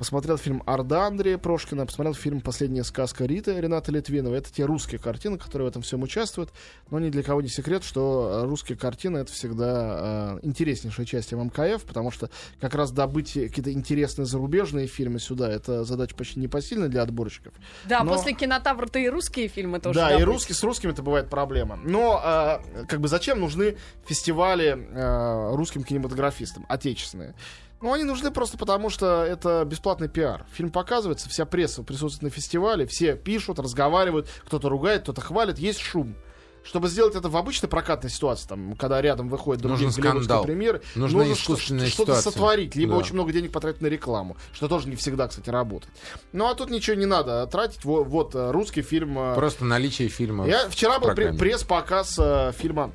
Посмотрел 0.00 0.38
фильм 0.38 0.62
«Орда» 0.64 1.08
Андрея 1.08 1.36
Прошкина, 1.36 1.84
посмотрел 1.84 2.14
фильм 2.14 2.40
«Последняя 2.40 2.84
сказка 2.84 3.26
Риты» 3.26 3.60
Рената 3.60 3.92
Литвинова. 3.92 4.34
Это 4.34 4.50
те 4.50 4.64
русские 4.64 4.98
картины, 4.98 5.36
которые 5.36 5.66
в 5.66 5.68
этом 5.68 5.82
всем 5.82 6.00
участвуют. 6.02 6.48
Но 6.90 6.98
ни 6.98 7.10
для 7.10 7.22
кого 7.22 7.42
не 7.42 7.50
секрет, 7.50 7.84
что 7.84 8.40
э, 8.44 8.46
русские 8.46 8.78
картины— 8.78 9.18
это 9.18 9.30
всегда 9.30 10.38
э, 10.40 10.46
интереснейшая 10.46 11.04
часть 11.04 11.32
МКФ, 11.32 11.84
потому 11.84 12.10
что 12.10 12.30
как 12.62 12.74
раз 12.74 12.92
добыть 12.92 13.34
какие-то 13.34 13.74
интересные 13.74 14.24
зарубежные 14.24 14.86
фильмы 14.86 15.20
сюда— 15.20 15.50
это 15.52 15.84
задача 15.84 16.16
почти 16.16 16.40
непосильная 16.40 16.88
для 16.88 17.02
отборщиков. 17.02 17.52
Да, 17.84 18.02
Но- 18.02 18.14
после 18.14 18.32
кинотавра-то 18.32 18.98
и 18.98 19.06
русские 19.06 19.48
фильмы 19.48 19.80
тоже 19.80 19.98
Да, 19.98 20.08
и 20.08 20.12
добыть. 20.12 20.24
русский, 20.28 20.54
с 20.54 20.62
русскими 20.62 20.92
это 20.92 21.02
бывает 21.02 21.28
проблема. 21.28 21.78
Но 21.84 22.22
э, 22.24 22.84
как 22.86 23.02
бы 23.02 23.08
зачем 23.08 23.38
нужны 23.38 23.76
фестивали 24.06 24.78
э, 24.92 25.54
русским 25.54 25.84
кинематографистам, 25.84 26.64
отечественные? 26.70 27.34
Ну, 27.80 27.92
они 27.94 28.04
нужны 28.04 28.30
просто 28.30 28.58
потому, 28.58 28.90
что 28.90 29.24
это 29.24 29.64
бесплатный 29.64 30.08
пиар. 30.08 30.44
Фильм 30.52 30.70
показывается, 30.70 31.28
вся 31.30 31.46
пресса 31.46 31.82
присутствует 31.82 32.30
на 32.30 32.36
фестивале, 32.36 32.86
все 32.86 33.14
пишут, 33.16 33.58
разговаривают, 33.58 34.28
кто-то 34.44 34.68
ругает, 34.68 35.02
кто-то 35.02 35.20
хвалит, 35.22 35.58
есть 35.58 35.80
шум. 35.80 36.14
Чтобы 36.62 36.88
сделать 36.88 37.14
это 37.16 37.30
в 37.30 37.36
обычной 37.38 37.70
прокатной 37.70 38.10
ситуации, 38.10 38.46
там, 38.46 38.76
когда 38.76 39.00
рядом 39.00 39.30
выходят 39.30 39.62
другие 39.62 39.86
Нужен 39.86 40.02
скандал. 40.04 40.44
премьеры, 40.44 40.82
нужно 40.94 41.34
что- 41.34 41.56
что-то 41.56 41.86
ситуация. 41.86 42.20
сотворить, 42.20 42.76
либо 42.76 42.92
Да. 42.92 42.98
очень 42.98 43.14
много 43.14 43.32
денег 43.32 43.50
потратить 43.50 43.80
на 43.80 43.86
рекламу, 43.86 44.36
что 44.52 44.68
тоже 44.68 44.86
не 44.86 44.96
всегда, 44.96 45.26
кстати, 45.28 45.48
работает. 45.48 45.90
Ну, 46.34 46.46
а 46.46 46.54
тут 46.54 46.68
ничего 46.68 46.96
не 46.96 47.06
надо 47.06 47.46
тратить. 47.46 47.82
Вот, 47.86 48.06
вот 48.08 48.34
э, 48.34 48.50
русский 48.50 48.82
фильм 48.82 49.18
э, 49.18 49.34
Просто 49.36 49.64
наличие 49.64 50.08
фильма. 50.08 50.46
я 50.46 50.68
вчера 50.68 50.98
был 50.98 51.06
программе. 51.06 51.38
пресс-показ 51.38 52.18
э, 52.18 52.52
фильма 52.54 52.92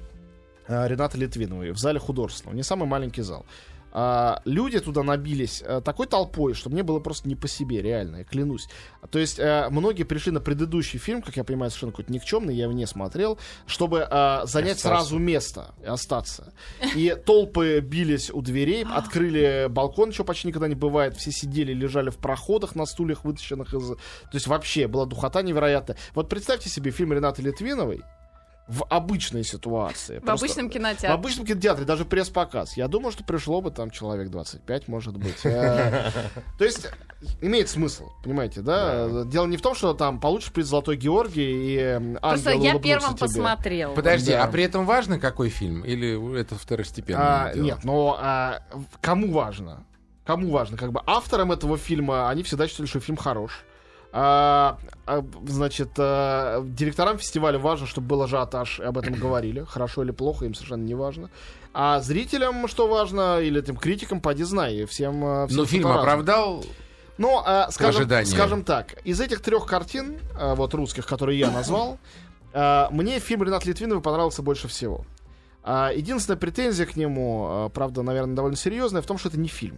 Рената 0.68 1.18
Литвиновой 1.18 1.72
в 1.72 1.80
зале 1.80 2.00
художественного. 2.00 2.56
Не 2.56 2.62
самый 2.64 2.88
маленький 2.88 3.24
зал. 3.24 3.48
А, 3.98 4.42
люди 4.44 4.78
туда 4.82 5.04
набились 5.04 5.64
э, 5.66 5.80
такой 5.80 6.06
толпой, 6.06 6.54
что 6.54 6.70
мне 6.70 6.84
было 6.84 7.00
просто 7.00 7.30
не 7.30 7.36
по 7.36 7.48
себе, 7.48 7.82
реально, 7.82 8.18
я 8.18 8.24
клянусь. 8.26 8.68
То 9.10 9.20
есть 9.20 9.40
э, 9.40 9.70
многие 9.70 10.04
пришли 10.04 10.34
на 10.34 10.42
предыдущий 10.42 11.00
фильм, 11.00 11.22
как 11.22 11.38
я 11.38 11.46
понимаю, 11.46 11.72
совершенно 11.72 11.94
какой-то 11.94 12.12
никчемный, 12.12 12.54
я 12.54 12.64
его 12.64 12.74
не 12.74 12.88
смотрел, 12.88 13.40
чтобы 13.66 14.00
э, 14.00 14.42
занять 14.48 14.76
Остаться. 14.76 14.88
сразу 14.90 15.18
место 15.18 15.76
и 15.82 15.86
остаться. 15.86 16.52
И 16.94 17.16
толпы 17.26 17.80
бились 17.80 18.30
у 18.32 18.42
дверей, 18.42 18.84
открыли 18.94 19.68
балкон, 19.70 20.12
что 20.12 20.26
почти 20.26 20.50
никогда 20.50 20.68
не 20.68 20.76
бывает. 20.76 21.16
Все 21.16 21.32
сидели, 21.32 21.72
лежали 21.72 22.10
в 22.10 22.18
проходах 22.18 22.76
на 22.76 22.86
стульях, 22.86 23.24
вытащенных 23.24 23.74
из... 23.74 23.88
То 23.92 23.98
есть 24.34 24.48
вообще 24.48 24.90
была 24.90 25.06
духота 25.06 25.42
невероятная. 25.42 25.96
Вот 26.14 26.28
представьте 26.28 26.68
себе 26.68 26.92
фильм 26.92 27.14
Ренаты 27.14 27.42
Литвиновой 27.42 28.04
в 28.68 28.84
обычной 28.90 29.44
ситуации. 29.44 30.18
В 30.20 30.24
Просто- 30.24 30.46
обычном 30.46 30.70
в 30.70 30.74
кинотеатре. 30.74 31.10
обычном 31.10 31.46
кинотеатре, 31.46 31.86
даже 31.86 32.04
пресс-показ. 32.04 32.78
Я 32.78 32.88
думаю, 32.88 33.12
что 33.12 33.24
пришло 33.24 33.62
бы 33.62 33.70
там 33.70 33.92
человек 33.92 34.30
25, 34.30 34.88
может 34.88 35.18
быть. 35.18 35.46
Э, 35.46 36.10
То 36.58 36.66
есть 36.66 36.88
имеет 37.42 37.70
смысл, 37.70 38.10
понимаете, 38.24 38.62
да? 38.62 39.24
Дело 39.26 39.46
не 39.46 39.58
в 39.58 39.62
том, 39.62 39.76
что 39.76 39.94
там 39.94 40.20
получишь 40.20 40.52
приз 40.52 40.66
Золотой 40.68 40.98
Георгий 40.98 41.76
и 41.78 42.18
Просто 42.20 42.52
я 42.52 42.80
первым 42.80 43.16
посмотрел. 43.16 43.94
Подожди, 43.94 44.32
а 44.32 44.48
при 44.48 44.64
этом 44.64 44.86
важно, 44.86 45.20
какой 45.20 45.50
фильм? 45.50 45.84
Или 45.84 46.40
это 46.40 46.56
второстепенно? 46.56 47.46
А, 47.46 47.54
нет, 47.54 47.84
но 47.84 48.18
а, 48.20 48.62
в- 48.74 48.98
кому 49.00 49.32
важно? 49.32 49.86
Кому 50.26 50.50
важно? 50.50 50.76
Как 50.76 50.92
бы 50.92 51.02
авторам 51.06 51.52
этого 51.52 51.78
фильма 51.78 52.30
они 52.30 52.42
всегда 52.42 52.68
считали, 52.68 52.88
что 52.88 53.00
фильм 53.00 53.18
хорош. 53.18 53.64
А, 54.18 54.78
а, 55.06 55.26
значит, 55.46 55.90
а, 55.98 56.64
директорам 56.64 57.18
фестиваля 57.18 57.60
важно, 57.60 57.86
чтобы 57.86 58.08
был 58.08 58.24
ажиотаж, 58.24 58.80
и 58.80 58.84
об 58.84 58.98
этом 58.98 59.14
говорили. 59.20 59.66
Хорошо 59.68 60.04
или 60.04 60.12
плохо, 60.12 60.46
им 60.46 60.54
совершенно 60.54 60.84
не 60.84 60.96
важно. 60.96 61.30
А 61.74 62.00
зрителям 62.00 62.66
что 62.70 62.88
важно, 62.88 63.42
или 63.42 63.60
этим 63.60 63.76
критикам, 63.76 64.22
поди 64.22 64.44
знай, 64.44 64.86
всем... 64.86 65.22
а, 65.26 65.48
всем 65.48 65.58
Но 65.58 65.66
фильм 65.66 65.82
что-то 65.82 65.98
разное. 65.98 66.14
оправдал 66.14 66.66
Ну, 67.18 67.42
а, 67.46 67.70
скажем, 67.72 68.10
скажем 68.26 68.64
так, 68.64 68.94
из 69.04 69.20
этих 69.20 69.42
трех 69.42 69.66
картин, 69.66 70.18
а, 70.40 70.56
вот 70.56 70.74
русских, 70.74 71.06
которые 71.06 71.38
я 71.38 71.52
назвал, 71.52 71.98
а, 72.54 72.88
мне 72.92 73.20
фильм 73.20 73.44
Ренат 73.44 73.66
Литвинова 73.66 74.00
понравился 74.00 74.42
больше 74.42 74.70
всего. 74.70 75.06
А, 75.62 75.92
единственная 75.94 76.38
претензия 76.38 76.86
к 76.86 76.96
нему, 76.96 77.48
а, 77.50 77.70
правда, 77.70 78.02
наверное, 78.02 78.36
довольно 78.36 78.56
серьезная, 78.56 79.02
в 79.02 79.06
том, 79.08 79.18
что 79.18 79.28
это 79.28 79.38
не 79.38 79.50
фильм. 79.50 79.78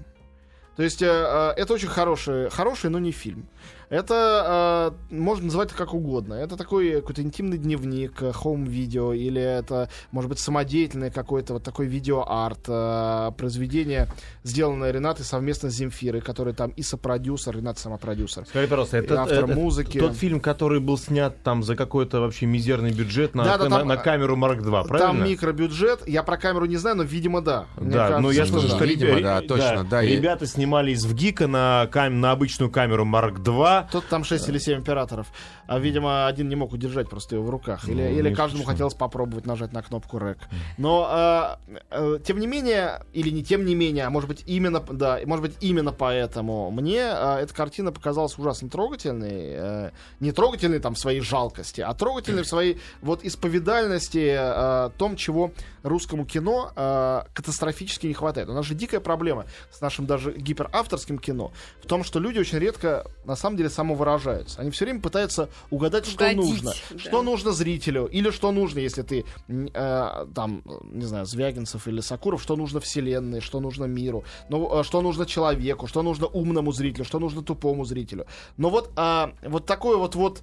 То 0.78 0.84
есть 0.84 1.02
э, 1.02 1.08
э, 1.08 1.54
это 1.58 1.74
очень 1.74 1.88
хороший, 1.88 2.52
хороший, 2.52 2.92
но 2.92 3.00
не 3.00 3.12
фильм. 3.12 3.48
Это 3.90 4.92
э, 5.10 5.16
можно 5.16 5.46
называть 5.46 5.70
это 5.70 5.78
как 5.78 5.94
угодно. 5.94 6.34
Это 6.34 6.58
такой 6.58 6.92
какой-то 6.96 7.22
интимный 7.22 7.58
дневник, 7.58 8.22
хоум-видео, 8.34 9.14
или 9.14 9.42
это, 9.42 9.90
может 10.12 10.30
быть, 10.30 10.40
самодеятельное 10.40 11.10
какое-то 11.10 11.54
вот 11.54 11.64
такой 11.64 11.86
видео-арт, 11.86 12.66
э, 12.68 13.32
произведение, 13.38 14.08
сделанное 14.44 14.92
Ренатой 14.92 15.24
совместно 15.24 15.70
с 15.70 15.74
Земфирой, 15.76 16.20
который 16.20 16.54
там 16.54 16.72
и 16.72 16.82
сопродюсер, 16.82 17.56
Ренат 17.56 17.80
сама 17.80 17.98
продюсер. 17.98 18.46
Скажи, 18.46 18.68
пожалуйста, 18.68 18.98
И 18.98 19.00
это, 19.06 19.22
автор 19.22 19.46
это 19.46 19.56
музыки. 19.56 20.00
тот 20.00 20.16
фильм, 20.16 20.42
который 20.42 20.82
был 20.82 20.98
снят 20.98 21.42
там 21.44 21.64
за 21.64 21.78
какой-то 21.78 22.20
вообще 22.20 22.46
мизерный 22.46 22.92
бюджет 22.92 23.36
на, 23.36 23.46
Да, 23.46 23.58
да, 23.58 23.70
на, 23.70 23.78
там, 23.80 23.88
на 23.88 23.96
камеру 23.98 24.36
Марк 24.36 24.64
2, 24.64 24.80
Там 24.82 24.88
правильно? 24.90 25.24
микробюджет, 25.24 26.06
я 26.08 26.24
про 26.24 26.38
камеру 26.38 26.66
не 26.66 26.76
знаю, 26.76 26.98
но, 26.98 27.04
видимо, 27.04 27.42
да. 27.42 27.68
Мне 27.78 27.92
Да, 27.92 27.98
кажется, 28.00 28.22
ну 28.22 28.32
я 28.32 28.44
что 28.46 28.54
слышал, 28.60 28.70
да. 28.72 28.76
что 28.76 28.86
Видимо, 28.86 29.12
ребя- 29.12 29.22
да, 29.24 29.42
точно, 29.42 29.88
да, 29.90 30.04
и- 30.04 30.14
ребята 30.16 30.46
снимались 30.46 31.06
в 31.06 31.14
ГИКа 31.14 31.48
на, 31.48 31.88
кам- 31.90 32.20
на 32.20 32.32
обычную 32.32 32.70
камеру 32.70 33.06
Марк 33.06 33.40
2. 33.82 33.90
Тут 33.92 34.08
там 34.08 34.24
6 34.24 34.50
или 34.50 34.58
7 34.58 34.80
операторов. 34.80 35.28
А, 35.68 35.80
видимо, 35.80 36.28
один 36.28 36.50
не 36.50 36.56
мог 36.56 36.74
удержать 36.74 37.10
просто 37.10 37.36
его 37.36 37.46
в 37.46 37.50
руках. 37.50 37.88
Или, 37.88 38.04
Ну, 38.04 38.10
или 38.10 38.34
каждому 38.34 38.64
исключено. 38.64 38.72
хотелось 38.74 38.94
попробовать 38.94 39.46
нажать 39.46 39.74
на 39.74 39.82
кнопку 39.82 40.18
рек. 40.18 40.38
Но, 40.78 41.08
а, 41.10 41.60
э, 41.92 42.20
тем 42.26 42.40
не 42.40 42.48
менее, 42.48 43.02
или 43.14 43.30
не 43.30 43.44
тем 43.44 43.66
не 43.66 43.76
менее, 43.76 44.06
а 44.06 44.10
может 44.10 44.30
быть 44.30 44.44
именно, 44.46 44.80
да, 44.80 45.20
может 45.26 45.44
быть 45.46 45.56
именно 45.62 45.92
поэтому, 45.92 46.72
мне 46.72 47.04
а, 47.04 47.40
эта 47.40 47.54
картина 47.54 47.92
показалась 47.92 48.38
ужасно 48.38 48.70
трогательной. 48.70 49.54
э, 49.58 49.92
не 50.20 50.32
трогательной 50.32 50.80
там 50.80 50.96
в 50.96 51.00
своей 51.00 51.22
жалкости, 51.22 51.82
а 51.82 51.94
трогательной 51.94 52.44
в 52.44 52.48
своей 52.48 52.80
вот 53.02 53.24
исповедальности 53.24 54.36
э, 54.38 54.90
том, 54.98 55.16
чего 55.16 55.52
русскому 55.84 56.26
кино 56.26 56.72
э, 56.76 57.22
катастрофически 57.34 58.08
не 58.08 58.14
хватает. 58.14 58.50
У 58.50 58.54
нас 58.54 58.66
же 58.66 58.76
дикая 58.76 59.00
проблема 59.00 59.46
с 59.72 59.82
нашим 59.82 60.06
даже 60.06 60.34
гиперавторским 60.34 61.18
кино 61.20 61.52
в 61.84 61.88
том, 61.88 62.04
что 62.04 62.20
люди 62.20 62.40
очень 62.40 62.60
редко 62.60 63.06
на 63.26 63.36
самом 63.36 63.58
деле 63.58 63.67
самовыражаются. 63.70 64.62
Они 64.62 64.72
все 64.72 64.86
время 64.86 65.02
пытаются 65.02 65.50
угадать, 65.70 66.06
что 66.06 66.26
Угодить, 66.26 66.38
нужно. 66.38 66.74
да. 66.92 67.00
Что 67.00 67.22
нужно 67.22 67.52
зрителю, 67.52 68.06
или 68.06 68.30
что 68.30 68.52
нужно, 68.52 68.80
если 68.80 69.02
ты 69.02 69.26
э, 69.48 70.26
там, 70.36 70.64
не 70.84 71.06
знаю, 71.06 71.26
Звягинцев 71.26 71.88
или 71.88 72.02
Сакуров, 72.02 72.42
что 72.42 72.56
нужно 72.56 72.80
вселенной, 72.80 73.42
что 73.42 73.60
нужно 73.60 73.86
миру, 73.86 74.24
ну, 74.50 74.80
э, 74.80 74.84
что 74.84 75.02
нужно 75.02 75.26
человеку, 75.26 75.88
что 75.88 76.02
нужно 76.04 76.28
умному 76.28 76.72
зрителю, 76.72 77.06
что 77.06 77.20
нужно 77.20 77.42
тупому 77.42 77.86
зрителю. 77.86 78.26
Но 78.58 78.70
вот, 78.70 78.92
а, 78.96 79.34
вот 79.44 79.66
такое 79.66 79.98
вот 79.98 80.16
вот 80.16 80.42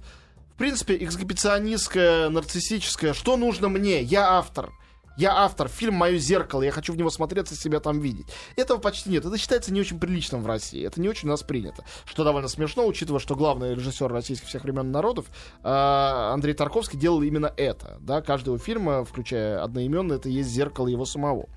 в 0.55 0.57
принципе, 0.57 0.95
эксгибиционистское, 1.03 2.29
нарциссическое, 2.29 3.13
что 3.13 3.35
нужно 3.35 3.67
мне, 3.67 4.01
я 4.01 4.37
автор. 4.37 4.71
Я 5.17 5.33
автор, 5.33 5.67
фильм 5.69 5.95
«Мое 5.95 6.17
зеркало», 6.17 6.61
я 6.61 6.71
хочу 6.71 6.91
в 6.93 6.97
него 6.97 7.09
смотреться, 7.09 7.55
себя 7.55 7.79
там 7.79 7.99
видеть. 7.99 8.27
Этого 8.55 8.79
почти 8.79 9.09
нет. 9.09 9.25
Это 9.25 9.37
считается 9.37 9.71
не 9.71 9.79
очень 9.79 9.99
приличным 9.99 10.43
в 10.43 10.47
России. 10.47 10.85
Это 10.85 10.99
не 10.99 11.07
очень 11.07 11.29
у 11.29 11.31
нас 11.31 11.43
принято. 11.43 11.85
Что 12.05 12.23
довольно 12.23 12.47
смешно, 12.47 12.85
учитывая, 12.85 13.19
что 13.19 13.35
главный 13.35 13.75
режиссер 13.75 14.11
российских 14.11 14.47
всех 14.47 14.63
времен 14.63 14.91
народов 14.91 15.25
э, 15.63 15.69
Андрей 15.69 16.53
Тарковский 16.53 16.99
делал 16.99 17.21
именно 17.21 17.53
это. 17.55 17.97
Да? 18.01 18.21
Каждого 18.21 18.57
фильма, 18.59 19.05
включая 19.05 19.63
одноименный, 19.63 20.17
это 20.17 20.29
есть 20.29 20.49
зеркало 20.49 20.87
его 20.87 21.05
самого. 21.05 21.47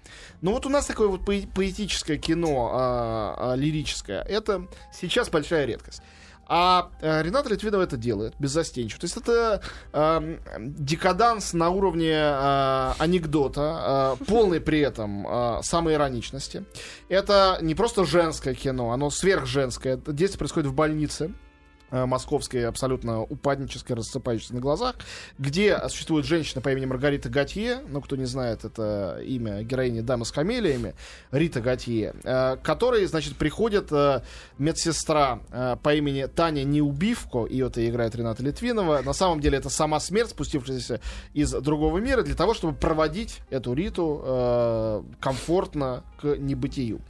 Но 0.40 0.52
вот 0.52 0.66
у 0.66 0.68
нас 0.68 0.86
такое 0.86 1.08
вот 1.08 1.22
поэ- 1.22 1.48
поэтическое 1.52 2.16
кино, 2.18 2.70
а, 2.72 3.52
а, 3.52 3.54
лирическое, 3.56 4.22
это 4.22 4.68
сейчас 4.92 5.30
большая 5.30 5.64
редкость. 5.66 6.02
А 6.48 6.90
э, 7.00 7.22
Рената 7.22 7.50
Литвинова 7.50 7.82
это 7.82 7.98
делает 7.98 8.34
беззастенчиво. 8.38 9.00
То 9.00 9.04
есть 9.04 9.16
это 9.18 9.60
эм, 9.92 10.40
декаданс 10.58 11.52
на 11.52 11.68
уровне 11.68 12.12
э, 12.12 12.92
анекдота, 12.98 14.16
э, 14.20 14.24
полный 14.24 14.60
при 14.60 14.80
этом 14.80 15.26
э, 15.26 15.60
самоироничности. 15.62 16.64
Это 17.10 17.58
не 17.60 17.74
просто 17.74 18.06
женское 18.06 18.54
кино, 18.54 18.92
оно 18.92 19.10
сверхженское. 19.10 19.98
Действие 19.98 20.38
происходит 20.38 20.70
в 20.70 20.74
больнице 20.74 21.26
э, 21.26 21.47
московской, 21.90 22.66
абсолютно 22.66 23.22
упаднической, 23.22 23.96
рассыпающейся 23.96 24.54
на 24.54 24.60
глазах, 24.60 24.96
где 25.38 25.78
существует 25.88 26.26
женщина 26.26 26.60
по 26.60 26.70
имени 26.70 26.86
Маргарита 26.86 27.28
Готье, 27.28 27.80
ну, 27.88 28.00
кто 28.00 28.16
не 28.16 28.24
знает, 28.24 28.64
это 28.64 29.20
имя 29.24 29.62
героини 29.62 30.00
«Дамы 30.00 30.24
с 30.24 30.32
камелиями», 30.32 30.94
Рита 31.30 31.60
Готье, 31.60 32.14
э, 32.24 32.56
которой, 32.62 33.06
значит, 33.06 33.36
приходит 33.36 33.88
э, 33.92 34.22
медсестра 34.58 35.40
э, 35.50 35.76
по 35.82 35.94
имени 35.94 36.26
Таня 36.26 36.64
Неубивко, 36.64 37.46
ее 37.46 37.68
это 37.68 37.86
играет 37.88 38.14
Рената 38.14 38.42
Литвинова, 38.42 39.02
на 39.02 39.12
самом 39.12 39.40
деле 39.40 39.58
это 39.58 39.70
сама 39.70 40.00
смерть, 40.00 40.30
спустившаяся 40.30 41.00
из 41.34 41.50
другого 41.52 41.98
мира, 41.98 42.22
для 42.22 42.34
того, 42.34 42.54
чтобы 42.54 42.76
проводить 42.76 43.40
эту 43.50 43.72
Риту 43.74 44.22
э, 44.24 45.02
комфортно 45.20 46.04
к 46.20 46.36
небытию. 46.36 47.00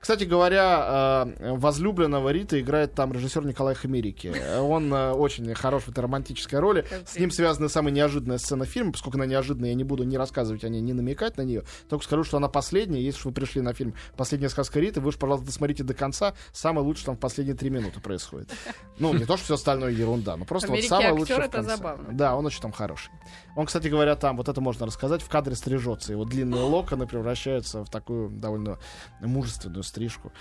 Кстати 0.00 0.24
говоря, 0.24 1.26
э, 1.40 1.52
возлюбленного 1.56 2.28
Риты 2.30 2.60
играет 2.60 2.94
там 2.94 3.12
режиссер 3.12 3.44
Николай 3.44 3.74
Хамерики. 3.74 4.32
Он 4.58 4.92
э, 4.92 5.12
очень 5.12 5.52
хорош 5.54 5.84
в 5.84 5.88
этой 5.88 6.00
романтической 6.00 6.60
роли. 6.60 6.84
С 7.06 7.18
ним 7.18 7.30
связана 7.30 7.68
самая 7.68 7.92
неожиданная 7.92 8.38
сцена 8.38 8.66
фильма, 8.66 8.92
поскольку 8.92 9.18
она 9.18 9.26
неожиданная, 9.26 9.70
я 9.70 9.74
не 9.74 9.84
буду 9.84 10.04
ни 10.04 10.16
рассказывать 10.16 10.64
о 10.64 10.68
ней, 10.68 10.80
ни 10.80 10.92
намекать 10.92 11.36
на 11.36 11.42
нее. 11.42 11.64
Только 11.88 12.04
скажу, 12.04 12.24
что 12.24 12.36
она 12.36 12.48
последняя. 12.48 13.00
Если 13.02 13.22
вы 13.24 13.32
пришли 13.32 13.60
на 13.62 13.72
фильм 13.72 13.94
«Последняя 14.16 14.48
сказка 14.48 14.78
Риты», 14.80 15.00
вы 15.00 15.08
уж, 15.08 15.16
пожалуйста, 15.18 15.46
досмотрите 15.46 15.82
до 15.82 15.94
конца. 15.94 16.34
Самое 16.52 16.86
лучшее 16.86 17.06
там 17.06 17.16
в 17.16 17.20
последние 17.20 17.56
три 17.56 17.70
минуты 17.70 18.00
происходит. 18.00 18.50
Ну, 18.98 19.12
не 19.12 19.24
то, 19.24 19.36
что 19.36 19.44
все 19.44 19.54
остальное 19.54 19.90
ерунда, 19.90 20.36
но 20.36 20.44
просто 20.44 20.68
вот 20.68 20.74
Америки 20.74 20.88
самое 20.88 21.08
актер 21.08 21.20
лучшее 21.20 21.36
в 21.36 21.40
это 21.40 21.50
конце. 21.50 21.76
забавно. 21.76 22.08
Да, 22.12 22.36
он 22.36 22.46
очень 22.46 22.60
там 22.60 22.72
хороший. 22.72 23.10
Он, 23.56 23.66
кстати 23.66 23.88
говоря, 23.88 24.16
там, 24.16 24.36
вот 24.36 24.48
это 24.48 24.60
можно 24.60 24.86
рассказать, 24.86 25.22
в 25.22 25.28
кадре 25.28 25.54
стрижется. 25.56 26.12
Его 26.12 26.24
длинные 26.24 26.62
локоны 26.62 27.06
превращаются 27.06 27.84
в 27.84 27.90
такую 27.90 28.30
довольно 28.30 28.78
мужественную 29.20 29.82
стрижку. 29.86 30.32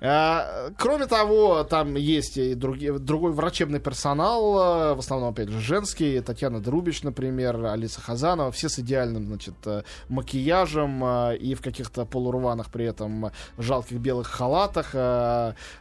А, 0.00 0.70
Кроме 0.78 1.06
того, 1.06 1.64
там 1.64 1.94
есть 1.94 2.36
и 2.36 2.54
другие, 2.54 2.98
другой 2.98 3.32
врачебный 3.32 3.80
персонал, 3.80 4.90
э, 4.92 4.94
в 4.94 4.98
основном, 5.00 5.30
опять 5.30 5.48
же, 5.48 5.60
женский. 5.60 6.20
Татьяна 6.20 6.60
Друбич, 6.60 7.02
например, 7.02 7.64
Алиса 7.66 8.00
Хазанова. 8.00 8.50
Все 8.50 8.68
с 8.68 8.78
идеальным, 8.78 9.26
значит, 9.26 9.54
э, 9.66 9.82
макияжем 10.08 11.04
э, 11.04 11.36
и 11.36 11.54
в 11.54 11.62
каких-то 11.62 12.04
полурваных 12.04 12.70
при 12.70 12.86
этом 12.86 13.30
жалких 13.58 13.98
белых 13.98 14.28
халатах. 14.28 14.94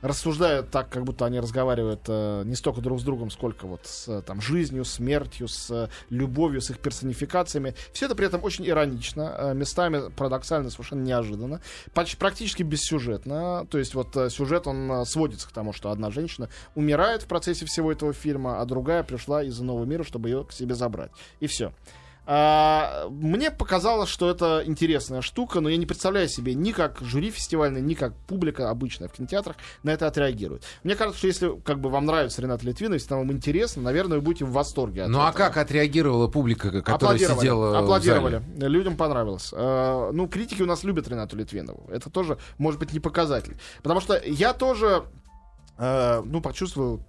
Рассуждают 0.02 0.70
так, 0.72 0.90
как 0.90 1.04
будто 1.04 1.26
они 1.26 1.40
разговаривают 1.40 2.08
не 2.08 2.56
столько 2.56 2.82
друг 2.82 3.00
с 3.00 3.04
другом, 3.04 3.30
сколько 3.30 3.68
вот 3.68 3.82
с 3.86 4.22
там, 4.22 4.42
жизнью, 4.42 4.86
смертью, 4.86 5.48
с 5.48 5.90
любовью, 6.10 6.62
с 6.62 6.70
их 6.70 6.80
персонификациями. 6.80 7.76
Все 7.94 8.06
это 8.06 8.16
при 8.16 8.26
этом 8.26 8.44
очень 8.44 8.68
иронично, 8.68 9.54
местами 9.54 10.10
парадоксально, 10.16 10.70
совершенно 10.70 11.04
неожиданно. 11.04 11.62
Поч- 11.94 12.18
практически 12.18 12.64
бессюжетно. 13.10 13.68
То 13.70 13.78
есть 13.78 13.96
вот 13.96 14.16
э, 14.16 14.30
сюжет, 14.30 14.68
он 14.68 14.92
э, 14.92 15.06
сводится 15.06 15.48
к 15.48 15.52
тому, 15.52 15.74
что 15.74 15.92
одна 15.92 16.12
женщина 16.12 16.50
умирает 16.76 17.24
в 17.24 17.28
процессе 17.28 17.66
всего 17.66 17.92
этого 17.92 18.14
фильма, 18.14 18.62
а 18.62 18.66
другая 18.66 19.04
пришла 19.04 19.44
из 19.44 19.60
иного 19.62 19.86
мира, 19.86 20.04
чтобы 20.04 20.30
ее 20.30 20.46
к 20.46 20.52
себе 20.52 20.76
забрать. 20.76 21.12
И 21.40 21.48
все. 21.48 21.74
А, 22.32 23.08
мне 23.10 23.50
показалось, 23.50 24.08
что 24.08 24.30
это 24.30 24.62
интересная 24.64 25.22
штука, 25.24 25.62
но 25.62 25.70
я 25.70 25.78
не 25.78 25.88
представляю 25.88 26.30
себе 26.30 26.54
ни 26.54 26.72
как 26.74 27.00
жюри 27.02 27.32
фестивальный, 27.32 27.82
ни 27.82 27.96
как 27.96 28.16
публика 28.28 28.70
обычная 28.70 29.08
в 29.08 29.14
кинотеатрах 29.14 29.56
на 29.82 29.90
это 29.90 30.06
отреагирует. 30.06 30.62
Мне 30.84 30.96
кажется, 30.96 31.18
что 31.18 31.26
если 31.26 31.60
как 31.62 31.80
бы 31.80 31.90
вам 31.90 32.06
нравится 32.06 32.40
Ренат 32.44 32.62
Литвинов, 32.62 33.02
если 33.02 33.16
вам 33.16 33.32
интересно, 33.32 33.82
наверное, 33.82 34.20
вы 34.20 34.24
будете 34.24 34.46
в 34.46 34.52
восторге. 34.52 35.06
от 35.06 35.10
Ну 35.10 35.22
а 35.22 35.30
этого. 35.32 35.38
как 35.38 35.58
отреагировала 35.58 36.28
публика, 36.28 36.70
которая 36.84 37.16
Аплодировали. 37.16 37.40
сидела 37.40 37.72
в 37.72 37.76
Аплодировали. 37.84 38.44
зале? 38.60 38.68
Людям 38.70 38.96
понравилось. 38.96 39.50
Э, 39.52 40.12
ну, 40.14 40.28
критики 40.28 40.62
у 40.62 40.68
нас 40.68 40.84
любят 40.84 41.08
Ренату 41.08 41.36
Литвинову. 41.36 41.90
Это 41.92 42.12
тоже, 42.12 42.38
может 42.60 42.80
быть, 42.80 42.94
не 42.94 43.00
показатель. 43.00 43.58
Потому 43.82 44.02
что 44.02 44.22
я 44.24 44.54
тоже, 44.54 45.02
э, 45.80 46.22
ну, 46.24 46.42
почувствовал 46.42 47.02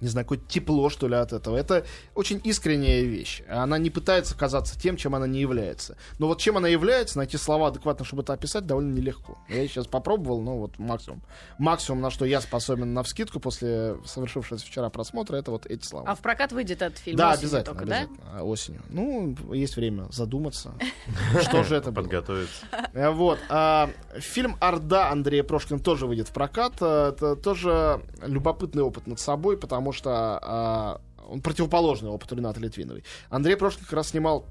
не 0.00 0.08
знаю, 0.08 0.24
какое 0.26 0.38
тепло, 0.48 0.88
что 0.90 1.08
ли, 1.08 1.14
от 1.16 1.32
этого. 1.32 1.56
Это 1.56 1.84
очень 2.14 2.40
искренняя 2.44 3.02
вещь. 3.02 3.42
Она 3.48 3.78
не 3.78 3.90
пытается 3.90 4.36
казаться 4.36 4.78
тем, 4.80 4.96
чем 4.96 5.14
она 5.14 5.26
не 5.26 5.40
является. 5.40 5.96
Но 6.18 6.26
вот 6.26 6.40
чем 6.40 6.56
она 6.56 6.68
является, 6.68 7.18
найти 7.18 7.36
слова 7.36 7.68
адекватно, 7.68 8.04
чтобы 8.04 8.22
это 8.22 8.32
описать, 8.32 8.66
довольно 8.66 8.92
нелегко. 8.94 9.38
Я 9.48 9.66
сейчас 9.68 9.86
попробовал, 9.86 10.40
ну 10.42 10.58
вот 10.58 10.78
максимум. 10.78 11.22
Максимум, 11.58 12.00
на 12.00 12.10
что 12.10 12.24
я 12.24 12.40
способен 12.40 12.94
на 12.94 13.02
вскидку 13.02 13.40
после 13.40 13.96
совершившегося 14.04 14.64
вчера 14.66 14.88
просмотра, 14.90 15.36
это 15.36 15.50
вот 15.50 15.66
эти 15.66 15.84
слова. 15.86 16.08
А 16.10 16.14
в 16.14 16.20
прокат 16.20 16.52
выйдет 16.52 16.82
этот 16.82 16.98
фильм 16.98 17.16
Да, 17.16 17.30
осенью 17.32 17.40
обязательно, 17.48 17.74
только, 17.74 17.86
да? 17.86 17.96
обязательно. 18.00 18.30
А, 18.32 18.42
Осенью. 18.44 18.82
Ну, 18.88 19.36
есть 19.54 19.76
время 19.76 20.06
задуматься, 20.10 20.72
что 21.42 21.62
же 21.64 21.76
это 21.76 21.90
было. 21.92 22.02
Подготовиться. 22.04 22.64
Э, 22.92 23.10
Вот. 23.10 23.38
а, 23.48 23.90
Фильм 24.18 24.56
«Орда» 24.60 25.10
Андрея 25.10 25.42
Прошкина 25.44 25.80
тоже 25.80 26.06
выйдет 26.06 26.28
в 26.28 26.32
прокат. 26.32 26.74
Э, 26.80 27.10
Это 27.10 27.36
тоже 27.36 28.02
любопытный 28.24 28.82
опыт 28.82 29.06
над 29.06 29.18
собой, 29.20 29.56
потому 29.56 29.89
что 29.92 30.10
а, 30.42 31.00
он 31.28 31.40
противоположный 31.40 32.10
опыту 32.10 32.34
Рената 32.36 32.60
Литвиновой. 32.60 33.04
Андрей 33.28 33.56
Прошкин 33.56 33.84
как 33.84 33.92
раз 33.92 34.08
снимал 34.08 34.46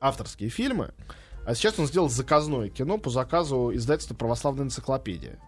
авторские 0.00 0.48
фильмы, 0.48 0.92
а 1.46 1.54
сейчас 1.54 1.78
он 1.78 1.86
сделал 1.86 2.08
заказное 2.08 2.68
кино 2.68 2.98
по 2.98 3.10
заказу 3.10 3.70
издательства 3.74 4.14
«Православная 4.14 4.64
энциклопедия». 4.64 5.38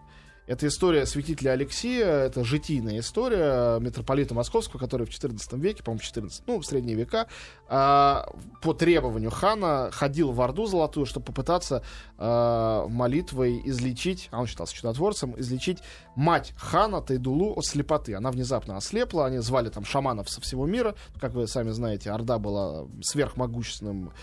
Это 0.49 0.65
история 0.65 1.05
святителя 1.05 1.51
Алексея, 1.51 2.07
это 2.07 2.43
житийная 2.43 3.01
история 3.01 3.79
митрополита 3.79 4.33
Московского, 4.33 4.79
который 4.79 5.05
в 5.05 5.09
XIV 5.11 5.59
веке, 5.59 5.83
по-моему, 5.83 6.01
14, 6.01 6.41
ну, 6.47 6.57
в 6.57 6.65
средние 6.65 6.95
века, 6.95 7.27
а, 7.67 8.27
по 8.63 8.73
требованию 8.73 9.29
хана 9.29 9.91
ходил 9.91 10.31
в 10.31 10.41
Орду 10.41 10.65
Золотую, 10.65 11.05
чтобы 11.05 11.27
попытаться 11.27 11.83
а, 12.17 12.87
молитвой 12.87 13.61
излечить, 13.63 14.29
а 14.31 14.39
он 14.39 14.47
считался 14.47 14.73
чудотворцем, 14.73 15.39
излечить 15.39 15.83
мать 16.15 16.55
хана 16.57 17.03
Тайдулу 17.03 17.53
от 17.53 17.67
слепоты. 17.67 18.15
Она 18.15 18.31
внезапно 18.31 18.75
ослепла, 18.75 19.27
они 19.27 19.37
звали 19.37 19.69
там 19.69 19.85
шаманов 19.85 20.31
со 20.31 20.41
всего 20.41 20.65
мира. 20.65 20.95
Как 21.19 21.33
вы 21.33 21.45
сами 21.45 21.69
знаете, 21.69 22.09
Орда 22.09 22.39
была 22.39 22.87
сверхмогущественным 23.03 24.13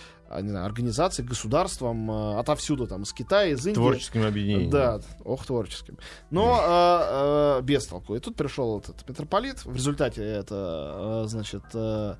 не 0.41 0.49
знаю, 0.49 0.67
организацией, 0.67 1.27
государством, 1.27 2.11
а, 2.11 2.41
отовсюду, 2.41 2.87
там, 2.87 3.03
из 3.03 3.13
Китая, 3.13 3.53
из 3.53 3.67
Индии. 3.67 3.75
Творческим 3.75 4.27
объединением. 4.27 4.71
Да, 4.71 5.01
ох, 5.25 5.47
творческим. 5.47 5.99
Но 6.31 6.61
э, 6.63 7.59
э, 7.59 7.63
без 7.63 7.87
толку. 7.87 8.15
И 8.15 8.21
тут 8.21 8.37
пришел 8.37 8.79
этот 8.79 9.09
митрополит. 9.09 9.65
В 9.65 9.75
результате 9.75 10.23
это, 10.23 11.25
э, 11.25 11.29
значит, 11.29 11.63
э, 11.75 12.15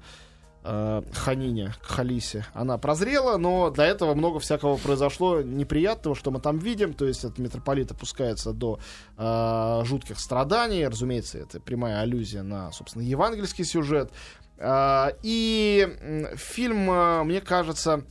э, 0.65 1.03
Ханине, 1.13 1.75
к 1.83 1.87
Халисе, 1.87 2.47
она 2.53 2.79
прозрела, 2.79 3.37
но 3.37 3.71
до 3.71 3.83
этого 3.83 4.15
много 4.15 4.39
всякого 4.41 4.77
произошло 4.77 5.43
неприятного, 5.43 6.17
что 6.17 6.31
мы 6.31 6.41
там 6.41 6.59
видим. 6.59 6.93
То 6.93 7.07
есть 7.07 7.25
этот 7.25 7.39
митрополит 7.39 7.93
опускается 7.93 8.53
до 8.53 8.79
э, 9.17 9.83
жутких 9.85 10.19
страданий. 10.19 10.87
Разумеется, 10.87 11.39
это 11.39 11.61
прямая 11.61 12.01
аллюзия 12.01 12.43
на, 12.43 12.73
собственно, 12.73 13.03
евангельский 13.03 13.65
сюжет. 13.65 14.11
Э, 14.59 15.11
и 15.23 16.35
фильм, 16.37 16.91
э, 16.91 17.23
мне 17.25 17.41
кажется, 17.41 18.05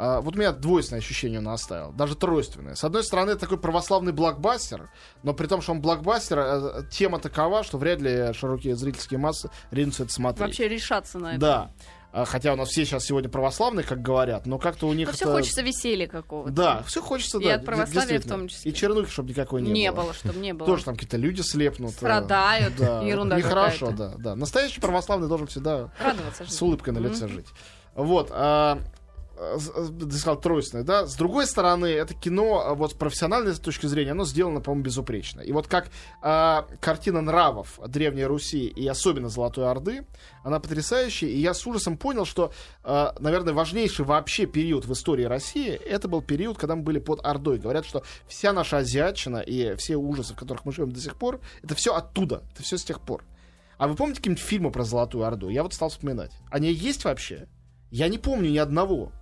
а, 0.00 0.20
вот 0.20 0.36
у 0.36 0.38
меня 0.38 0.52
двойственное 0.52 1.00
ощущение 1.00 1.40
он 1.40 1.48
оставил, 1.48 1.90
даже 1.90 2.14
тройственное. 2.14 2.76
С 2.76 2.84
одной 2.84 3.02
стороны, 3.02 3.32
это 3.32 3.40
такой 3.40 3.58
православный 3.58 4.12
блокбастер, 4.12 4.90
но 5.24 5.34
при 5.34 5.48
том, 5.48 5.60
что 5.60 5.72
он 5.72 5.80
блокбастер, 5.80 6.38
э, 6.38 6.82
тема 6.88 7.18
такова, 7.18 7.64
что 7.64 7.78
вряд 7.78 8.00
ли 8.00 8.32
широкие 8.32 8.76
зрительские 8.76 9.18
массы 9.18 9.50
ринутся 9.72 10.04
это 10.04 10.12
смотреть. 10.12 10.46
Вообще 10.46 10.68
решаться 10.68 11.18
на 11.18 11.30
это. 11.30 11.40
Да. 11.40 11.70
А, 12.10 12.24
Хотя 12.24 12.52
у 12.54 12.56
нас 12.56 12.70
все 12.70 12.84
сейчас 12.86 13.04
сегодня 13.04 13.28
православные, 13.28 13.84
как 13.84 14.00
говорят, 14.00 14.46
но 14.46 14.58
как-то 14.58 14.86
у 14.88 14.92
них 14.94 15.08
Но 15.08 15.12
все 15.14 15.24
это... 15.26 15.34
хочется 15.34 15.60
веселья 15.62 16.06
какого-то. 16.06 16.50
Да, 16.50 16.82
все 16.86 17.02
хочется, 17.02 17.38
И 17.38 17.44
да. 17.44 17.54
от 17.56 17.64
православия 17.66 18.18
в 18.20 18.24
том 18.26 18.48
числе. 18.48 18.70
И 18.70 18.74
чернухи, 18.74 19.10
чтобы 19.10 19.28
никакой 19.30 19.60
не, 19.60 19.70
Не 19.72 19.92
было. 19.92 20.04
было, 20.04 20.14
чтобы 20.14 20.38
не 20.40 20.54
было. 20.54 20.66
Тоже 20.66 20.84
там 20.84 20.94
какие-то 20.94 21.18
люди 21.18 21.42
слепнут. 21.42 21.90
э, 21.92 21.96
Страдают. 21.96 22.76
Да, 22.76 23.02
Ерунда 23.02 23.36
Нехорошо, 23.36 23.90
да, 23.90 24.14
да. 24.16 24.34
Настоящий 24.36 24.80
православный 24.80 25.28
должен 25.28 25.46
всегда 25.48 25.90
Радоваться 26.02 26.44
с 26.46 26.62
улыбкой 26.62 26.94
на 26.94 26.98
лице 26.98 27.28
жить. 27.28 27.46
Вот. 27.94 28.28
а, 28.32 28.78
ты 29.38 30.12
сказал 30.12 30.40
тройственное, 30.40 30.84
да. 30.84 31.06
С 31.06 31.14
другой 31.14 31.46
стороны, 31.46 31.86
это 31.86 32.14
кино, 32.14 32.64
э, 32.66 32.74
вот 32.74 32.92
с 32.92 32.94
профессиональной 32.94 33.54
точки 33.54 33.86
зрения, 33.86 34.12
оно 34.12 34.24
сделано, 34.24 34.60
по-моему, 34.60 34.84
безупречно. 34.84 35.40
И 35.40 35.52
вот 35.52 35.68
как 35.68 35.90
э, 36.22 36.62
картина 36.80 37.20
нравов 37.20 37.78
Древней 37.86 38.24
Руси 38.24 38.66
и 38.66 38.86
особенно 38.86 39.28
Золотой 39.28 39.70
Орды, 39.70 40.06
она 40.42 40.60
потрясающая. 40.60 41.28
И 41.28 41.38
я 41.38 41.54
с 41.54 41.66
ужасом 41.66 41.96
понял, 41.96 42.24
что, 42.24 42.52
э, 42.84 43.12
наверное, 43.20 43.54
важнейший 43.54 44.04
вообще 44.04 44.46
период 44.46 44.86
в 44.86 44.92
истории 44.92 45.24
России, 45.24 45.70
это 45.70 46.08
был 46.08 46.22
период, 46.22 46.58
когда 46.58 46.74
мы 46.74 46.82
были 46.82 46.98
под 46.98 47.24
Ордой. 47.24 47.58
Говорят, 47.58 47.86
что 47.86 48.02
вся 48.26 48.52
наша 48.52 48.78
азиатчина 48.78 49.38
и 49.38 49.76
все 49.76 49.96
ужасы, 49.96 50.34
в 50.34 50.36
которых 50.36 50.64
мы 50.64 50.72
живем 50.72 50.92
до 50.92 51.00
сих 51.00 51.16
пор, 51.16 51.40
это 51.62 51.74
все 51.74 51.94
оттуда, 51.94 52.42
это 52.52 52.62
все 52.62 52.76
с 52.76 52.84
тех 52.84 53.00
пор. 53.00 53.24
А 53.76 53.86
вы 53.86 53.94
помните 53.94 54.18
какие-нибудь 54.18 54.42
фильмы 54.42 54.72
про 54.72 54.82
Золотую 54.82 55.24
Орду? 55.24 55.48
Я 55.48 55.62
вот 55.62 55.72
стал 55.72 55.88
вспоминать. 55.90 56.32
Они 56.50 56.72
есть 56.72 57.04
вообще? 57.04 57.46
Я 57.90 58.08
не 58.08 58.18
помню 58.18 58.50
ни 58.50 58.58
одного. 58.58 59.12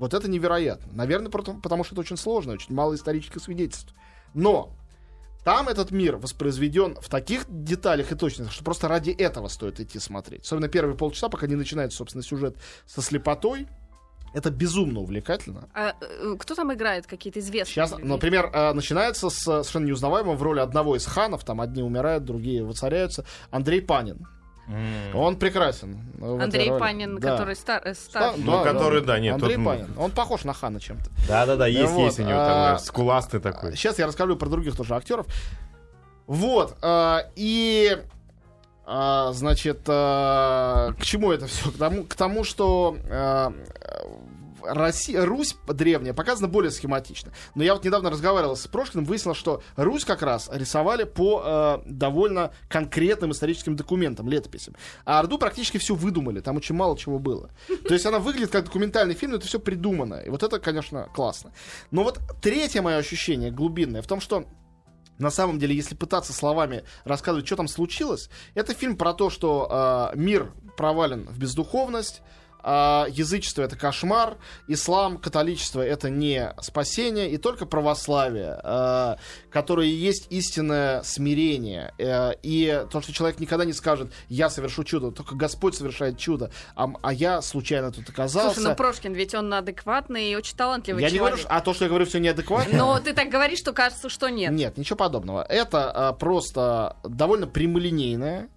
Вот 0.00 0.14
это 0.14 0.30
невероятно. 0.30 0.90
Наверное, 0.94 1.30
потому, 1.30 1.60
потому 1.60 1.84
что 1.84 1.94
это 1.94 2.00
очень 2.00 2.16
сложно, 2.16 2.54
очень 2.54 2.74
мало 2.74 2.94
исторических 2.94 3.42
свидетельств. 3.42 3.94
Но 4.32 4.72
там 5.44 5.68
этот 5.68 5.90
мир 5.90 6.16
воспроизведен 6.16 6.96
в 7.02 7.10
таких 7.10 7.44
деталях 7.48 8.10
и 8.10 8.14
точностях, 8.14 8.54
что 8.54 8.64
просто 8.64 8.88
ради 8.88 9.10
этого 9.10 9.48
стоит 9.48 9.78
идти 9.78 9.98
смотреть. 9.98 10.42
Особенно 10.42 10.68
первые 10.68 10.96
полчаса, 10.96 11.28
пока 11.28 11.46
не 11.46 11.54
начинается, 11.54 11.98
собственно, 11.98 12.24
сюжет 12.24 12.56
со 12.86 13.02
слепотой. 13.02 13.68
Это 14.32 14.50
безумно 14.50 15.00
увлекательно. 15.00 15.68
А, 15.74 15.94
э, 16.00 16.36
кто 16.38 16.54
там 16.54 16.72
играет? 16.72 17.06
Какие-то 17.06 17.40
известные 17.40 17.74
Сейчас, 17.74 17.90
люди? 17.92 18.04
например, 18.04 18.50
э, 18.50 18.72
начинается 18.72 19.28
с 19.28 19.38
совершенно 19.38 19.84
неузнаваемого 19.84 20.34
в 20.34 20.42
роли 20.42 20.60
одного 20.60 20.96
из 20.96 21.04
ханов, 21.04 21.44
там 21.44 21.60
одни 21.60 21.82
умирают, 21.82 22.24
другие 22.24 22.64
воцаряются, 22.64 23.26
Андрей 23.50 23.82
Панин. 23.82 24.26
Он 25.14 25.36
прекрасен. 25.36 25.98
Андрей 26.20 26.68
роли. 26.70 26.80
Панин, 26.80 27.18
Да. 27.18 27.32
который 27.32 27.56
стар, 27.56 27.82
э, 27.84 27.94
Ста- 27.94 28.10
старший. 28.32 28.44
Ну, 28.44 28.62
который, 28.62 29.00
да, 29.02 29.18
нет, 29.18 29.34
Андрей 29.34 29.56
тот- 29.56 29.64
Панин. 29.64 29.88
Он 29.98 30.10
похож 30.10 30.44
на 30.44 30.52
хана 30.52 30.80
чем-то. 30.80 31.10
Да-да-да, 31.28 31.66
есть, 31.66 31.92
Вот, 31.92 32.04
есть 32.04 32.20
у 32.20 32.22
него 32.22 32.38
а, 32.40 32.46
там 32.68 32.76
э, 32.76 32.78
скуластый 32.78 33.40
такой. 33.40 33.76
Сейчас 33.76 33.98
я 33.98 34.06
расскажу 34.06 34.36
про 34.36 34.48
других 34.48 34.76
тоже 34.76 34.94
актеров. 34.94 35.26
Вот. 36.26 36.76
э, 36.82 37.18
и 37.36 37.98
э, 38.86 39.28
значит, 39.32 39.80
э, 39.88 40.92
к 40.98 41.02
чему 41.02 41.32
это 41.32 41.46
все? 41.46 41.70
К 41.70 41.76
тому, 41.76 42.04
к 42.04 42.14
тому 42.14 42.44
что 42.44 42.96
э, 43.08 43.50
Россия, 44.64 45.24
Русь 45.24 45.56
древняя 45.66 46.14
показана 46.14 46.48
более 46.48 46.70
схематично. 46.70 47.32
Но 47.54 47.62
я 47.62 47.74
вот 47.74 47.84
недавно 47.84 48.10
разговаривал 48.10 48.56
с 48.56 48.66
Прошкиным, 48.66 49.04
выяснил, 49.04 49.34
что 49.34 49.62
Русь 49.76 50.04
как 50.04 50.22
раз 50.22 50.48
рисовали 50.52 51.04
по 51.04 51.42
э, 51.44 51.78
довольно 51.86 52.52
конкретным 52.68 53.32
историческим 53.32 53.76
документам, 53.76 54.28
летописям. 54.28 54.74
А 55.04 55.18
Орду 55.20 55.38
практически 55.38 55.78
все 55.78 55.94
выдумали, 55.94 56.40
там 56.40 56.56
очень 56.56 56.74
мало 56.74 56.96
чего 56.96 57.18
было. 57.18 57.50
То 57.86 57.94
есть 57.94 58.06
она 58.06 58.18
выглядит 58.18 58.50
как 58.50 58.64
документальный 58.64 59.14
фильм, 59.14 59.32
но 59.32 59.38
это 59.38 59.46
все 59.46 59.60
придумано. 59.60 60.16
И 60.16 60.30
вот 60.30 60.42
это, 60.42 60.58
конечно, 60.58 61.08
классно. 61.14 61.52
Но 61.90 62.02
вот 62.02 62.20
третье 62.40 62.82
мое 62.82 62.96
ощущение 62.96 63.50
глубинное 63.50 64.02
в 64.02 64.06
том, 64.06 64.20
что 64.20 64.46
на 65.20 65.30
самом 65.30 65.58
деле, 65.58 65.76
если 65.76 65.94
пытаться 65.94 66.32
словами 66.32 66.82
рассказывать, 67.04 67.46
что 67.46 67.56
там 67.56 67.68
случилось, 67.68 68.30
это 68.54 68.72
фильм 68.72 68.96
про 68.96 69.12
то, 69.12 69.28
что 69.28 70.10
э, 70.14 70.16
мир 70.16 70.52
провален 70.78 71.26
в 71.28 71.38
бездуховность, 71.38 72.22
а 72.62 73.06
язычество 73.10 73.62
это 73.62 73.76
кошмар, 73.76 74.36
ислам, 74.68 75.18
католичество 75.18 75.80
это 75.80 76.10
не 76.10 76.52
спасение, 76.60 77.30
и 77.30 77.36
только 77.36 77.66
православие, 77.66 78.60
э, 78.62 79.16
которое 79.50 79.88
есть 79.88 80.26
истинное 80.30 81.02
смирение. 81.02 81.92
Э, 81.98 82.32
и 82.42 82.84
то, 82.90 83.00
что 83.00 83.12
человек 83.12 83.40
никогда 83.40 83.64
не 83.64 83.72
скажет, 83.72 84.12
я 84.28 84.50
совершу 84.50 84.84
чудо, 84.84 85.10
только 85.10 85.34
Господь 85.34 85.74
совершает 85.74 86.18
чудо, 86.18 86.50
а, 86.74 86.88
а 87.02 87.12
я 87.12 87.42
случайно 87.42 87.92
тут 87.92 88.08
оказался. 88.08 88.54
Слушай, 88.54 88.68
ну 88.68 88.76
Прошкин, 88.76 89.12
ведь 89.12 89.34
он 89.34 89.52
адекватный 89.52 90.30
и 90.32 90.36
очень 90.36 90.56
талантливый 90.56 91.02
я 91.02 91.10
не 91.10 91.18
говорю, 91.18 91.36
человек. 91.36 91.46
что- 91.48 91.56
а 91.56 91.60
то, 91.60 91.74
что 91.74 91.84
я 91.84 91.88
говорю, 91.88 92.06
все 92.06 92.18
неадекватно. 92.18 92.76
Но 92.76 92.98
ты 93.00 93.12
так 93.12 93.28
говоришь, 93.28 93.58
что 93.58 93.72
кажется, 93.72 94.08
что 94.08 94.28
нет. 94.28 94.52
Нет, 94.52 94.76
ничего 94.76 94.96
подобного. 94.96 95.42
Это 95.48 95.90
а, 95.90 96.12
просто 96.12 96.96
довольно 97.04 97.46
прямолинейное 97.46 98.48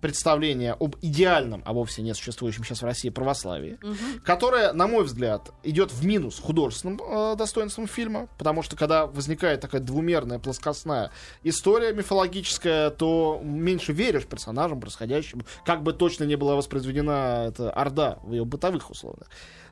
представление 0.00 0.72
об 0.72 0.96
идеальном, 1.02 1.62
а 1.64 1.72
вовсе 1.72 2.02
не 2.02 2.14
существующем 2.14 2.64
сейчас 2.64 2.82
в 2.82 2.84
России 2.84 3.08
православии, 3.08 3.78
которое, 4.24 4.72
на 4.72 4.86
мой 4.86 5.04
взгляд, 5.04 5.50
идет 5.62 5.92
в 5.92 6.04
минус 6.04 6.38
художественным 6.38 7.00
э, 7.00 7.36
достоинством 7.36 7.86
фильма, 7.86 8.28
потому 8.38 8.62
что 8.62 8.76
когда 8.76 9.06
возникает 9.06 9.60
такая 9.60 9.80
двумерная, 9.80 10.38
плоскостная 10.38 11.10
история 11.42 11.92
мифологическая, 11.92 12.90
то 12.90 13.40
меньше 13.42 13.92
веришь 13.92 14.26
персонажам, 14.26 14.80
происходящим, 14.80 15.44
как 15.64 15.82
бы 15.82 15.92
точно 15.92 16.24
не 16.24 16.36
была 16.36 16.54
воспроизведена 16.54 17.46
эта 17.48 17.70
Орда 17.70 18.18
в 18.22 18.32
ее 18.32 18.44
бытовых 18.44 18.90
условиях. 18.90 19.28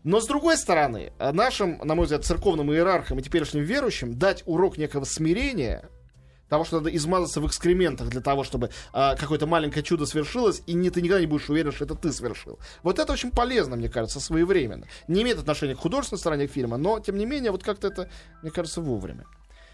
Но 0.06 0.20
с 0.20 0.26
другой 0.26 0.56
стороны, 0.56 1.12
нашим, 1.18 1.78
на 1.78 1.96
мой 1.96 2.04
взгляд, 2.04 2.24
церковным 2.24 2.72
иерархам 2.72 3.18
и 3.18 3.22
теперешним 3.22 3.64
верующим 3.64 4.16
дать 4.16 4.44
урок 4.46 4.78
некого 4.78 5.04
смирения, 5.04 5.90
того, 6.48 6.64
что 6.64 6.78
надо 6.78 6.94
измазаться 6.94 7.40
в 7.40 7.46
экскрементах 7.46 8.08
для 8.08 8.20
того, 8.20 8.44
чтобы 8.44 8.70
а, 8.92 9.16
какое-то 9.16 9.46
маленькое 9.46 9.82
чудо 9.82 10.06
свершилось, 10.06 10.62
и 10.66 10.74
не, 10.74 10.90
ты 10.90 11.02
никогда 11.02 11.20
не 11.20 11.26
будешь 11.26 11.48
уверен, 11.48 11.72
что 11.72 11.84
это 11.84 11.94
ты 11.94 12.12
совершил. 12.12 12.58
Вот 12.82 12.98
это 12.98 13.12
очень 13.12 13.30
полезно, 13.30 13.76
мне 13.76 13.88
кажется, 13.88 14.20
своевременно. 14.20 14.86
Не 15.08 15.22
имеет 15.22 15.38
отношения 15.38 15.74
к 15.74 15.78
художественной 15.78 16.18
стороне 16.18 16.46
фильма, 16.46 16.76
но, 16.76 17.00
тем 17.00 17.16
не 17.16 17.26
менее, 17.26 17.50
вот 17.50 17.62
как-то 17.62 17.88
это, 17.88 18.10
мне 18.42 18.50
кажется, 18.50 18.80
вовремя. 18.80 19.26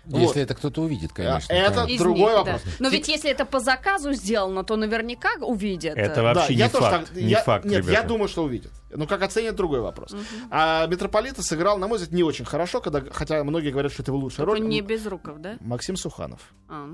Если 0.07 0.25
Вот. 0.27 0.37
это 0.37 0.55
кто-то 0.55 0.83
увидит, 0.83 1.13
конечно. 1.13 1.53
это-. 1.53 1.85
Из 1.85 1.99
другой 2.01 2.19
них, 2.19 2.45
да. 2.45 2.53
вопрос. 2.55 2.63
Но 2.81 2.91
Ти- 2.91 2.97
ведь 2.97 3.09
если 3.09 3.31
это 3.31 3.45
по 3.45 3.61
заказу 3.61 4.13
сделано, 4.13 4.65
то 4.65 4.77
наверняка 4.77 5.29
увидят. 5.41 5.97
Это 5.97 6.23
вообще 6.23 6.55
я 6.55 6.67
не 6.67 6.71
тоже 6.73 6.85
факт. 6.91 7.07
так- 7.09 7.17
не 7.17 7.23
я- 7.31 7.43
факт, 7.43 7.65
Нет, 7.65 7.85
я 7.85 7.91
ребята. 7.91 8.09
думаю, 8.09 8.29
что 8.29 8.43
увидят. 8.43 8.73
Ну, 8.95 9.07
как 9.07 9.23
оценят, 9.23 9.55
другой 9.55 9.81
вопрос. 9.81 10.15
А 10.51 10.87
Митрополита 10.87 11.43
сыграл, 11.43 11.79
на 11.79 11.87
мой 11.89 11.99
взгляд, 11.99 12.13
не 12.13 12.23
очень 12.25 12.45
хорошо, 12.45 12.81
когда, 12.81 13.01
хотя 13.11 13.43
многие 13.45 13.71
говорят, 13.71 13.93
что 13.93 14.03
это 14.03 14.11
его 14.11 14.19
лучшая 14.19 14.45
роль. 14.45 14.61
Не 14.61 14.81
без 14.81 15.07
руков, 15.07 15.39
да? 15.39 15.57
Максим 15.61 15.97
Суханов. 15.97 16.41
А, 16.69 16.85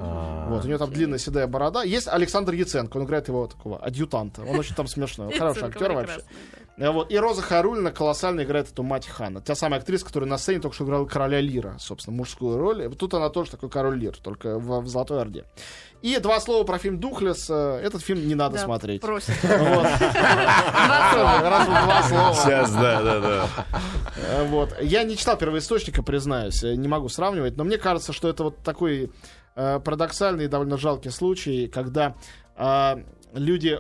ну. 0.47 0.55
Вот, 0.55 0.65
у 0.65 0.69
него 0.69 0.79
там 0.79 0.93
длинная 0.93 1.19
седая 1.19 1.47
борода. 1.47 1.83
Есть 1.83 2.09
Александр 2.09 2.53
Яценко, 2.53 2.99
он 2.99 3.05
играет 3.05 3.29
его 3.29 3.47
такого 3.47 3.79
адъютанта. 3.79 4.43
Он 4.43 4.59
очень 4.59 4.75
там 4.75 4.87
смешной, 4.87 5.33
хороший 5.39 5.65
актер 5.65 5.93
вообще. 5.93 6.21
Э, 6.79 6.91
Вот. 6.91 7.11
И 7.11 7.19
Роза 7.19 7.43
Харульна 7.43 7.91
колоссально 7.91 8.43
играет 8.43 8.71
эту 8.71 8.83
мать 8.83 9.07
Хана. 9.07 9.41
Та 9.41 9.55
самая 9.55 9.81
актриса, 9.81 10.05
которая 10.07 10.29
на 10.31 10.39
сцене 10.39 10.61
только 10.61 10.75
что 10.75 10.85
играла 10.85 11.07
короля 11.07 11.41
Лира, 11.41 11.77
собственно, 11.79 12.17
мужскую 12.17 12.57
роль. 12.57 12.87
Вот 12.89 12.99
тут 12.99 13.15
она 13.15 13.29
тоже 13.31 13.51
такой 13.51 13.69
король 13.69 13.99
Лир, 13.99 14.17
только 14.17 14.59
в, 14.59 14.81
в 14.81 14.87
Золотой 14.89 15.21
Орде. 15.21 15.45
И 16.01 16.17
два 16.19 16.39
слова 16.41 16.63
про 16.65 16.79
фильм 16.79 17.01
«Духлес». 17.01 17.49
Э, 17.51 17.81
Этот 17.83 18.03
фильм 18.03 18.27
не 18.29 18.35
надо 18.35 18.57
Да, 18.57 18.65
смотреть. 18.65 19.01
Просит. 19.01 19.35
Вот. 19.43 19.83
Два 19.83 21.11
слова. 21.13 21.41
Раз 21.51 21.67
два 21.67 22.03
слова. 22.03 22.35
Сейчас, 22.35 22.73
да, 22.73 23.03
да, 23.03 23.21
да. 23.21 23.49
Э, 24.17 24.47
Вот. 24.49 24.75
Я 24.81 25.03
не 25.03 25.17
читал 25.17 25.37
первоисточника, 25.37 26.03
признаюсь, 26.03 26.63
не 26.63 26.89
могу 26.89 27.09
сравнивать, 27.09 27.57
но 27.57 27.65
мне 27.65 27.79
кажется, 27.79 28.13
что 28.13 28.29
это 28.29 28.45
вот 28.45 28.59
такой 28.63 29.11
парадоксальный 29.55 30.45
и 30.45 30.49
довольно 30.49 30.77
жалкий 30.79 31.11
случай, 31.11 31.67
когда 31.67 32.15
люди 33.35 33.79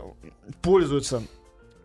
пользуются 0.60 1.22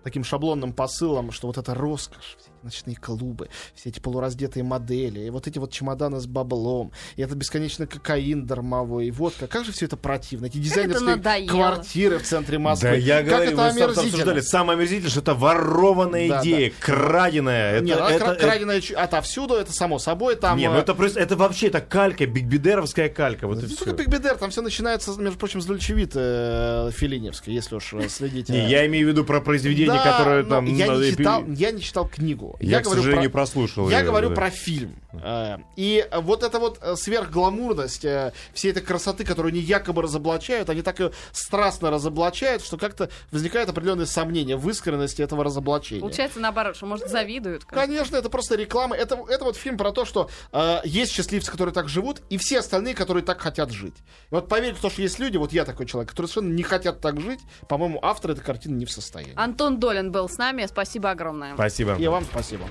таким 0.03 0.23
шаблонным 0.23 0.73
посылом, 0.73 1.31
что 1.31 1.47
вот 1.47 1.57
это 1.57 1.73
роскошь, 1.73 2.35
все 2.39 2.49
эти 2.49 2.63
ночные 2.65 2.95
клубы, 2.95 3.49
все 3.75 3.89
эти 3.89 3.99
полураздетые 3.99 4.63
модели, 4.63 5.21
и 5.21 5.29
вот 5.29 5.47
эти 5.47 5.59
вот 5.59 5.71
чемоданы 5.71 6.19
с 6.19 6.25
баблом, 6.27 6.91
и 7.15 7.21
это 7.21 7.35
бесконечный 7.35 7.87
кокаин 7.87 8.45
дармовой, 8.45 9.07
и 9.07 9.11
водка. 9.11 9.47
Как 9.47 9.65
же 9.65 9.71
все 9.71 9.85
это 9.85 9.97
противно. 9.97 10.45
Эти 10.47 10.57
дизайнерские 10.57 11.47
квартиры 11.47 12.17
в 12.19 12.23
центре 12.23 12.57
Москвы. 12.59 12.89
Да, 12.89 12.95
я 12.95 13.17
как 13.19 13.25
говорю, 13.27 13.43
это 13.51 13.55
мы 13.55 13.63
омерзительно. 13.67 14.01
обсуждали. 14.03 14.39
Самое 14.41 14.77
омерзительное, 14.77 15.09
что 15.11 15.19
это 15.21 15.33
ворованная 15.33 16.29
Да, 16.29 16.41
идея, 16.41 16.71
краденая. 16.79 17.75
Это, 17.75 17.85
Нет, 17.85 17.97
она 17.97 18.11
это- 18.11 18.25
кра- 18.25 18.35
краденая 18.35 18.81
чу- 18.81 18.95
отовсюду, 18.97 19.55
это 19.55 19.71
само 19.73 19.99
собой. 19.99 20.35
Там, 20.35 20.57
Не, 20.57 20.69
ну 20.69 20.75
э, 20.75 20.79
это, 20.79 20.93
просто- 20.93 21.19
это 21.19 21.35
вообще 21.35 21.67
это 21.67 21.81
калька, 21.81 22.25
бигбидеровская 22.25 23.09
калька. 23.09 23.47
Вот 23.47 23.59
и 23.59 23.61
Ну, 23.63 23.67
всё. 23.67 23.85
только 23.85 23.97
Биг 24.03 24.07
Бедер, 24.09 24.35
там 24.37 24.49
все 24.51 24.61
начинается, 24.61 25.11
между 25.19 25.37
прочим, 25.37 25.61
с 25.61 25.65
Дольчевита 25.65 26.87
э, 26.89 26.91
Филиневской, 26.91 27.53
если 27.53 27.75
уж 27.75 27.93
э, 27.93 28.07
следить. 28.09 28.49
Не, 28.49 28.69
я 28.69 28.85
имею 28.87 29.07
в 29.07 29.09
виду 29.11 29.23
про 29.23 29.41
произведение, 29.41 29.92
да, 29.97 30.11
которое 30.17 30.43
но 30.43 30.49
там... 30.49 30.65
я, 30.65 30.87
не 30.87 31.11
читал, 31.11 31.43
я 31.47 31.71
не 31.71 31.81
читал 31.81 32.07
книгу. 32.07 32.55
Я, 32.59 32.79
к 32.79 32.83
говорю 32.83 33.01
сожалению, 33.01 33.29
про- 33.31 33.39
прослушал 33.39 33.89
Я 33.89 33.99
её, 33.99 34.09
говорю 34.09 34.29
да. 34.29 34.35
про 34.35 34.49
фильм. 34.49 34.95
Э, 35.21 35.57
И 35.75 36.07
вот 36.11 36.43
эта 36.43 36.59
вот 36.59 36.79
э, 36.81 36.95
сверхгламурность, 36.95 38.05
э, 38.05 38.33
всей 38.53 38.71
этой 38.71 38.81
красоты, 38.83 39.23
которую 39.25 39.51
они 39.51 39.59
якобы 39.59 40.01
разоблачают, 40.01 40.69
они 40.69 40.81
так 40.81 40.99
ее 40.99 41.11
страстно 41.31 41.91
разоблачают, 41.91 42.63
что 42.63 42.77
как-то 42.77 43.09
возникает 43.31 43.69
определенное 43.69 44.05
сомнение 44.05 44.57
в 44.57 44.69
искренности 44.69 45.21
этого 45.21 45.43
разоблачения. 45.43 46.01
Получается 46.01 46.39
наоборот, 46.39 46.75
что, 46.75 46.85
может, 46.85 47.09
завидуют. 47.09 47.65
как-то. 47.65 47.85
Конечно, 47.85 48.15
это 48.15 48.29
просто 48.29 48.55
реклама. 48.55 48.95
Это, 48.95 49.19
это 49.29 49.43
вот 49.43 49.55
фильм 49.57 49.77
про 49.77 49.91
то, 49.91 50.05
что 50.05 50.29
э, 50.51 50.79
есть 50.83 51.11
счастливцы, 51.11 51.51
которые 51.51 51.73
так 51.73 51.89
живут, 51.89 52.21
и 52.29 52.37
все 52.37 52.59
остальные, 52.59 52.95
которые 52.95 53.23
так 53.23 53.41
хотят 53.41 53.71
жить. 53.71 53.95
И 54.31 54.35
вот 54.35 54.47
поверьте 54.47 54.79
в 54.79 54.81
то, 54.81 54.89
что 54.89 55.01
есть 55.01 55.19
люди, 55.19 55.37
вот 55.37 55.53
я 55.53 55.65
такой 55.65 55.85
человек, 55.85 56.09
которые 56.11 56.29
совершенно 56.29 56.53
не 56.53 56.63
хотят 56.63 57.01
так 57.01 57.19
жить. 57.21 57.39
По-моему, 57.67 57.99
автор 58.01 58.31
этой 58.31 58.43
картины 58.43 58.75
не 58.75 58.85
в 58.85 58.91
состоянии. 58.91 59.33
Антон 59.35 59.79
Долин 59.79 60.11
был 60.11 60.27
с 60.29 60.37
нами. 60.37 60.65
Спасибо 60.65 61.11
огромное. 61.11 61.53
Спасибо. 61.53 61.95
И 61.95 62.07
вам 62.07 62.25
спасибо. 62.25 62.65